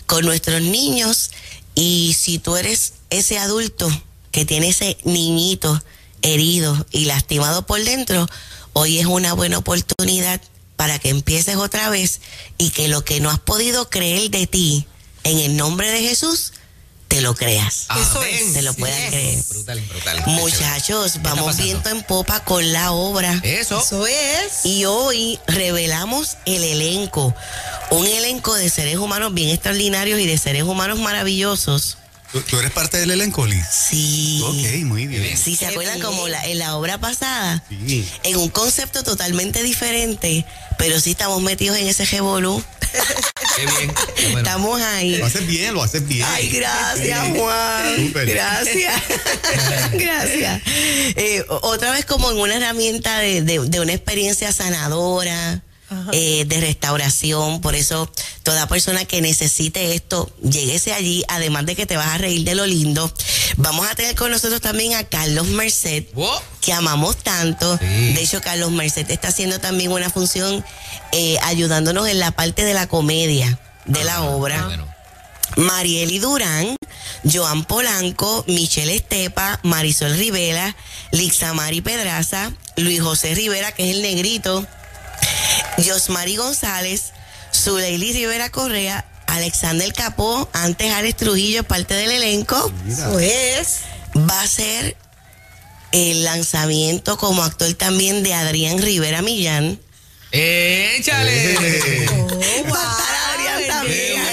con 0.07 0.25
nuestros 0.25 0.63
niños. 0.63 1.31
Y 1.75 2.17
si 2.19 2.39
tú 2.39 2.57
eres 2.57 2.95
ese 3.11 3.39
adulto 3.39 3.89
que 4.31 4.45
tiene 4.45 4.69
ese 4.69 4.97
niñito 5.05 5.83
herido 6.23 6.87
y 6.91 7.05
lastimado 7.05 7.67
por 7.67 7.83
dentro, 7.83 8.29
hoy 8.73 8.99
es 8.99 9.07
una 9.07 9.35
buena 9.35 9.59
oportunidad 9.59 10.41
para 10.77 10.99
que 10.99 11.11
empieces 11.11 11.57
otra 11.57 11.89
vez 11.91 12.21
y 12.59 12.71
que 12.71 12.89
lo 12.89 13.05
que 13.05 13.21
no 13.21 13.31
has 13.31 13.39
podido 13.39 13.89
creer 13.91 14.31
de 14.31 14.47
ti, 14.47 14.87
en 15.23 15.39
el 15.39 15.57
nombre 15.57 15.91
de 15.91 16.01
Jesús, 16.01 16.53
te 17.15 17.21
lo 17.21 17.35
creas. 17.37 17.87
Eso 17.97 18.23
es. 18.25 18.55
Te 18.55 18.63
lo 18.63 18.75
puedas 18.75 18.99
creer. 19.09 19.43
Brutal, 19.49 19.81
brutal. 19.81 20.23
Muchachos, 20.27 21.23
vamos 21.23 21.57
viento 21.57 21.89
en 21.91 22.03
popa 22.03 22.45
con 22.45 22.73
la 22.73 22.91
obra. 22.91 23.41
Eso. 23.45 23.81
Eso 23.81 24.07
es. 24.07 24.65
Y 24.65 24.85
hoy 24.85 25.39
revelamos 25.47 26.37
el 26.45 26.65
elenco. 26.65 27.33
Un 27.91 28.07
elenco 28.07 28.55
de 28.55 28.69
seres 28.69 28.97
humanos 28.97 29.33
bien 29.33 29.51
extraordinarios 29.51 30.19
y 30.19 30.27
de 30.27 30.37
seres 30.39 30.65
humanos 30.65 30.99
maravillosos 30.99 31.99
¿Tú, 32.43 32.59
eres 32.59 32.73
parte 32.73 32.99
del 32.99 33.13
elenco, 33.13 33.47
Liz? 33.47 33.65
Sí. 33.71 34.43
Ok, 34.45 34.85
muy 34.87 35.07
bien. 35.07 35.37
Sí, 35.37 35.55
¿se 35.55 35.67
acuerdan 35.67 36.01
como 36.01 36.27
la, 36.27 36.45
en 36.47 36.59
la 36.59 36.75
obra 36.75 36.99
pasada? 36.99 37.63
Sí. 37.69 38.09
En 38.25 38.39
un 38.39 38.49
concepto 38.49 39.05
totalmente 39.05 39.63
diferente, 39.63 40.45
pero 40.77 40.99
sí 40.99 41.13
estamos 41.13 41.41
metidos 41.43 41.77
en 41.77 41.87
ese 41.87 42.05
revolú. 42.07 42.61
Qué 43.57 43.67
bien. 43.67 44.39
Estamos 44.39 44.81
ahí. 44.81 45.17
Lo 45.17 45.27
haces 45.27 45.47
bien, 45.47 45.75
lo 45.75 45.83
haces 45.83 46.07
bien. 46.07 46.27
Ay, 46.29 46.49
gracias, 46.49 47.21
Juan. 47.37 48.13
Gracias. 48.13 49.03
gracias. 49.93 50.63
Eh, 51.17 51.45
otra 51.49 51.93
vez 51.93 52.05
como 52.05 52.31
en 52.31 52.39
una 52.39 52.57
herramienta 52.57 53.19
de, 53.19 53.43
de 53.43 53.81
una 53.81 53.93
experiencia 53.93 54.53
sanadora 54.53 55.63
eh, 56.13 56.45
de 56.47 56.61
restauración. 56.61 57.61
Por 57.61 57.75
eso, 57.75 58.11
toda 58.43 58.67
persona 58.67 59.05
que 59.05 59.21
necesite 59.21 59.95
esto, 59.95 60.31
lléguese 60.43 60.93
allí. 60.93 61.25
Además 61.29 61.67
de 61.67 61.77
que 61.77 61.87
te 61.87 61.97
vas 61.97 62.09
a 62.09 62.19
reír 62.19 62.45
de 62.45 62.55
lo 62.55 62.67
lindo. 62.67 63.13
Vamos 63.57 63.89
a 63.89 63.95
tener 63.95 64.15
con 64.15 64.31
nosotros 64.31 64.61
también 64.61 64.95
a 64.95 65.05
Carlos 65.05 65.47
Merced, 65.49 66.05
que 66.61 66.73
amamos 66.73 67.17
tanto. 67.19 67.77
De 67.77 68.21
hecho, 68.23 68.41
Carlos 68.41 68.71
Merced 68.71 69.11
está 69.11 69.29
haciendo 69.29 69.61
también 69.61 69.93
una 69.93 70.11
función 70.11 70.65
eh, 71.13 71.39
ayudándonos 71.43 72.09
en 72.09 72.19
la 72.19 72.33
parte 72.33 72.65
de 72.65 72.75
la 72.75 72.87
comedia 72.87 73.59
de 73.87 74.05
la 74.05 74.17
ah, 74.17 74.23
obra. 74.23 74.69
Marieli 75.57 76.19
Durán, 76.19 76.77
Joan 77.31 77.65
Polanco, 77.65 78.45
Michelle 78.49 78.97
Estepa, 78.97 79.61
Marisol 79.63 80.17
Rivera, 80.17 80.75
Lixamari 81.13 81.81
Pedraza, 81.81 82.53
Luis 82.77 83.01
José 83.01 83.35
Rivera, 83.35 83.73
que 83.73 83.89
es 83.89 83.97
el 83.97 84.03
negrito, 84.03 84.67
Josmari 85.83 86.37
González, 86.37 87.13
Zuleili 87.53 88.13
Rivera 88.13 88.51
Correa, 88.51 89.05
Alexander 89.27 89.93
Capó, 89.93 90.49
antes 90.53 90.93
Alex 90.93 91.17
Trujillo, 91.17 91.65
parte 91.65 91.95
del 91.95 92.11
elenco. 92.11 92.73
Pues 93.13 93.81
va 94.17 94.41
a 94.41 94.47
ser 94.47 94.97
el 95.93 96.25
lanzamiento 96.25 97.17
como 97.17 97.43
actor 97.43 97.73
también 97.75 98.23
de 98.23 98.35
Adrián 98.35 98.79
Rivera 98.81 99.23
Millán. 99.23 99.81
¡Échale! 100.33 101.57
Oh, 102.69 102.75
Adrián 103.35 103.63
también. 103.69 104.25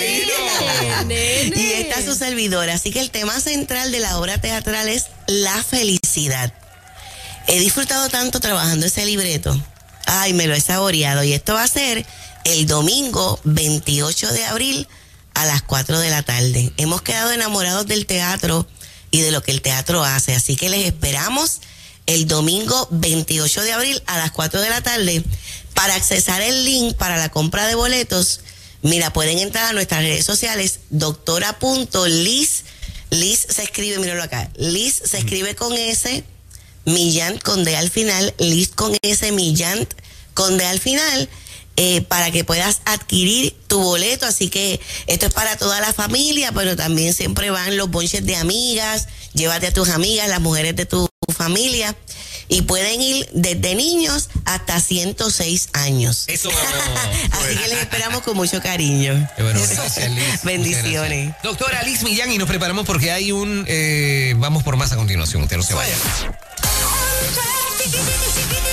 Y 1.55 1.71
está 1.73 2.01
su 2.03 2.15
servidora. 2.15 2.73
Así 2.73 2.91
que 2.91 2.99
el 2.99 3.11
tema 3.11 3.39
central 3.39 3.91
de 3.91 3.99
la 3.99 4.17
obra 4.17 4.39
teatral 4.39 4.89
es 4.89 5.07
la 5.27 5.63
felicidad. 5.63 6.53
He 7.47 7.59
disfrutado 7.59 8.09
tanto 8.09 8.39
trabajando 8.39 8.85
ese 8.85 9.05
libreto 9.05 9.59
Ay, 10.05 10.33
me 10.33 10.47
lo 10.47 10.55
he 10.55 10.61
saboreado. 10.61 11.23
Y 11.23 11.33
esto 11.33 11.53
va 11.53 11.63
a 11.63 11.67
ser 11.67 12.05
el 12.43 12.67
domingo 12.67 13.39
28 13.43 14.33
de 14.33 14.45
abril 14.45 14.87
a 15.33 15.45
las 15.45 15.61
4 15.61 15.99
de 15.99 16.09
la 16.09 16.23
tarde. 16.23 16.73
Hemos 16.77 17.01
quedado 17.01 17.31
enamorados 17.31 17.87
del 17.87 18.05
teatro 18.05 18.67
y 19.11 19.21
de 19.21 19.31
lo 19.31 19.41
que 19.43 19.51
el 19.51 19.61
teatro 19.61 20.03
hace. 20.03 20.35
Así 20.35 20.55
que 20.55 20.69
les 20.69 20.85
esperamos 20.85 21.61
el 22.05 22.27
domingo 22.27 22.87
28 22.91 23.61
de 23.63 23.71
abril 23.73 24.03
a 24.07 24.17
las 24.17 24.31
4 24.31 24.61
de 24.61 24.69
la 24.69 24.81
tarde. 24.81 25.23
Para 25.73 25.95
accesar 25.95 26.41
el 26.41 26.65
link 26.65 26.95
para 26.95 27.17
la 27.17 27.29
compra 27.29 27.67
de 27.67 27.75
boletos, 27.75 28.41
mira, 28.81 29.13
pueden 29.13 29.39
entrar 29.39 29.69
a 29.69 29.73
nuestras 29.73 30.01
redes 30.01 30.25
sociales, 30.25 30.81
doctora.liz. 30.89 32.63
Liz 33.09 33.45
se 33.49 33.63
escribe, 33.63 33.99
míralo 33.99 34.23
acá. 34.23 34.49
Liz 34.55 35.01
se 35.05 35.17
escribe 35.17 35.55
con 35.55 35.73
S 35.73 36.23
Millant 36.85 37.41
con 37.41 37.63
D 37.63 37.75
al 37.77 37.89
final, 37.89 38.33
list 38.39 38.75
con 38.75 38.95
S, 39.01 39.31
Millant 39.31 39.93
con 40.33 40.59
al 40.61 40.79
final, 40.79 41.29
eh, 41.77 42.01
para 42.01 42.31
que 42.31 42.43
puedas 42.43 42.81
adquirir 42.85 43.55
tu 43.67 43.79
boleto. 43.79 44.25
Así 44.25 44.49
que 44.49 44.79
esto 45.07 45.27
es 45.27 45.33
para 45.33 45.57
toda 45.57 45.79
la 45.79 45.93
familia, 45.93 46.51
pero 46.51 46.75
también 46.75 47.13
siempre 47.13 47.49
van 47.49 47.77
los 47.77 47.89
bonches 47.89 48.25
de 48.25 48.35
amigas, 48.35 49.07
llévate 49.33 49.67
a 49.67 49.73
tus 49.73 49.89
amigas, 49.89 50.27
las 50.27 50.41
mujeres 50.41 50.75
de 50.75 50.85
tu 50.85 51.07
familia. 51.35 51.95
Y 52.47 52.63
pueden 52.63 53.01
ir 53.01 53.29
desde 53.31 53.75
niños 53.75 54.29
hasta 54.43 54.81
106 54.81 55.69
años. 55.71 56.25
Eso. 56.27 56.49
Así 57.31 57.55
que 57.55 57.67
les 57.69 57.79
esperamos 57.79 58.23
con 58.23 58.35
mucho 58.35 58.61
cariño. 58.61 59.29
Bueno, 59.37 59.61
gracias, 59.69 60.11
Liz. 60.11 60.43
Bendiciones. 60.43 61.33
Doctora 61.43 61.81
Liz 61.83 62.03
Millán, 62.03 62.29
y 62.29 62.37
nos 62.37 62.49
preparamos 62.49 62.85
porque 62.85 63.11
hay 63.11 63.31
un. 63.31 63.63
Eh, 63.69 64.33
vamos 64.37 64.63
por 64.63 64.75
más 64.75 64.91
a 64.91 64.97
continuación. 64.97 65.43
Usted 65.43 65.55
no 65.55 65.63
se 65.63 65.75
vaya. 65.75 65.95
Take 67.21 67.37
it 67.37 67.85
easy, 67.85 67.99
easy, 67.99 68.55
easy. 68.57 68.70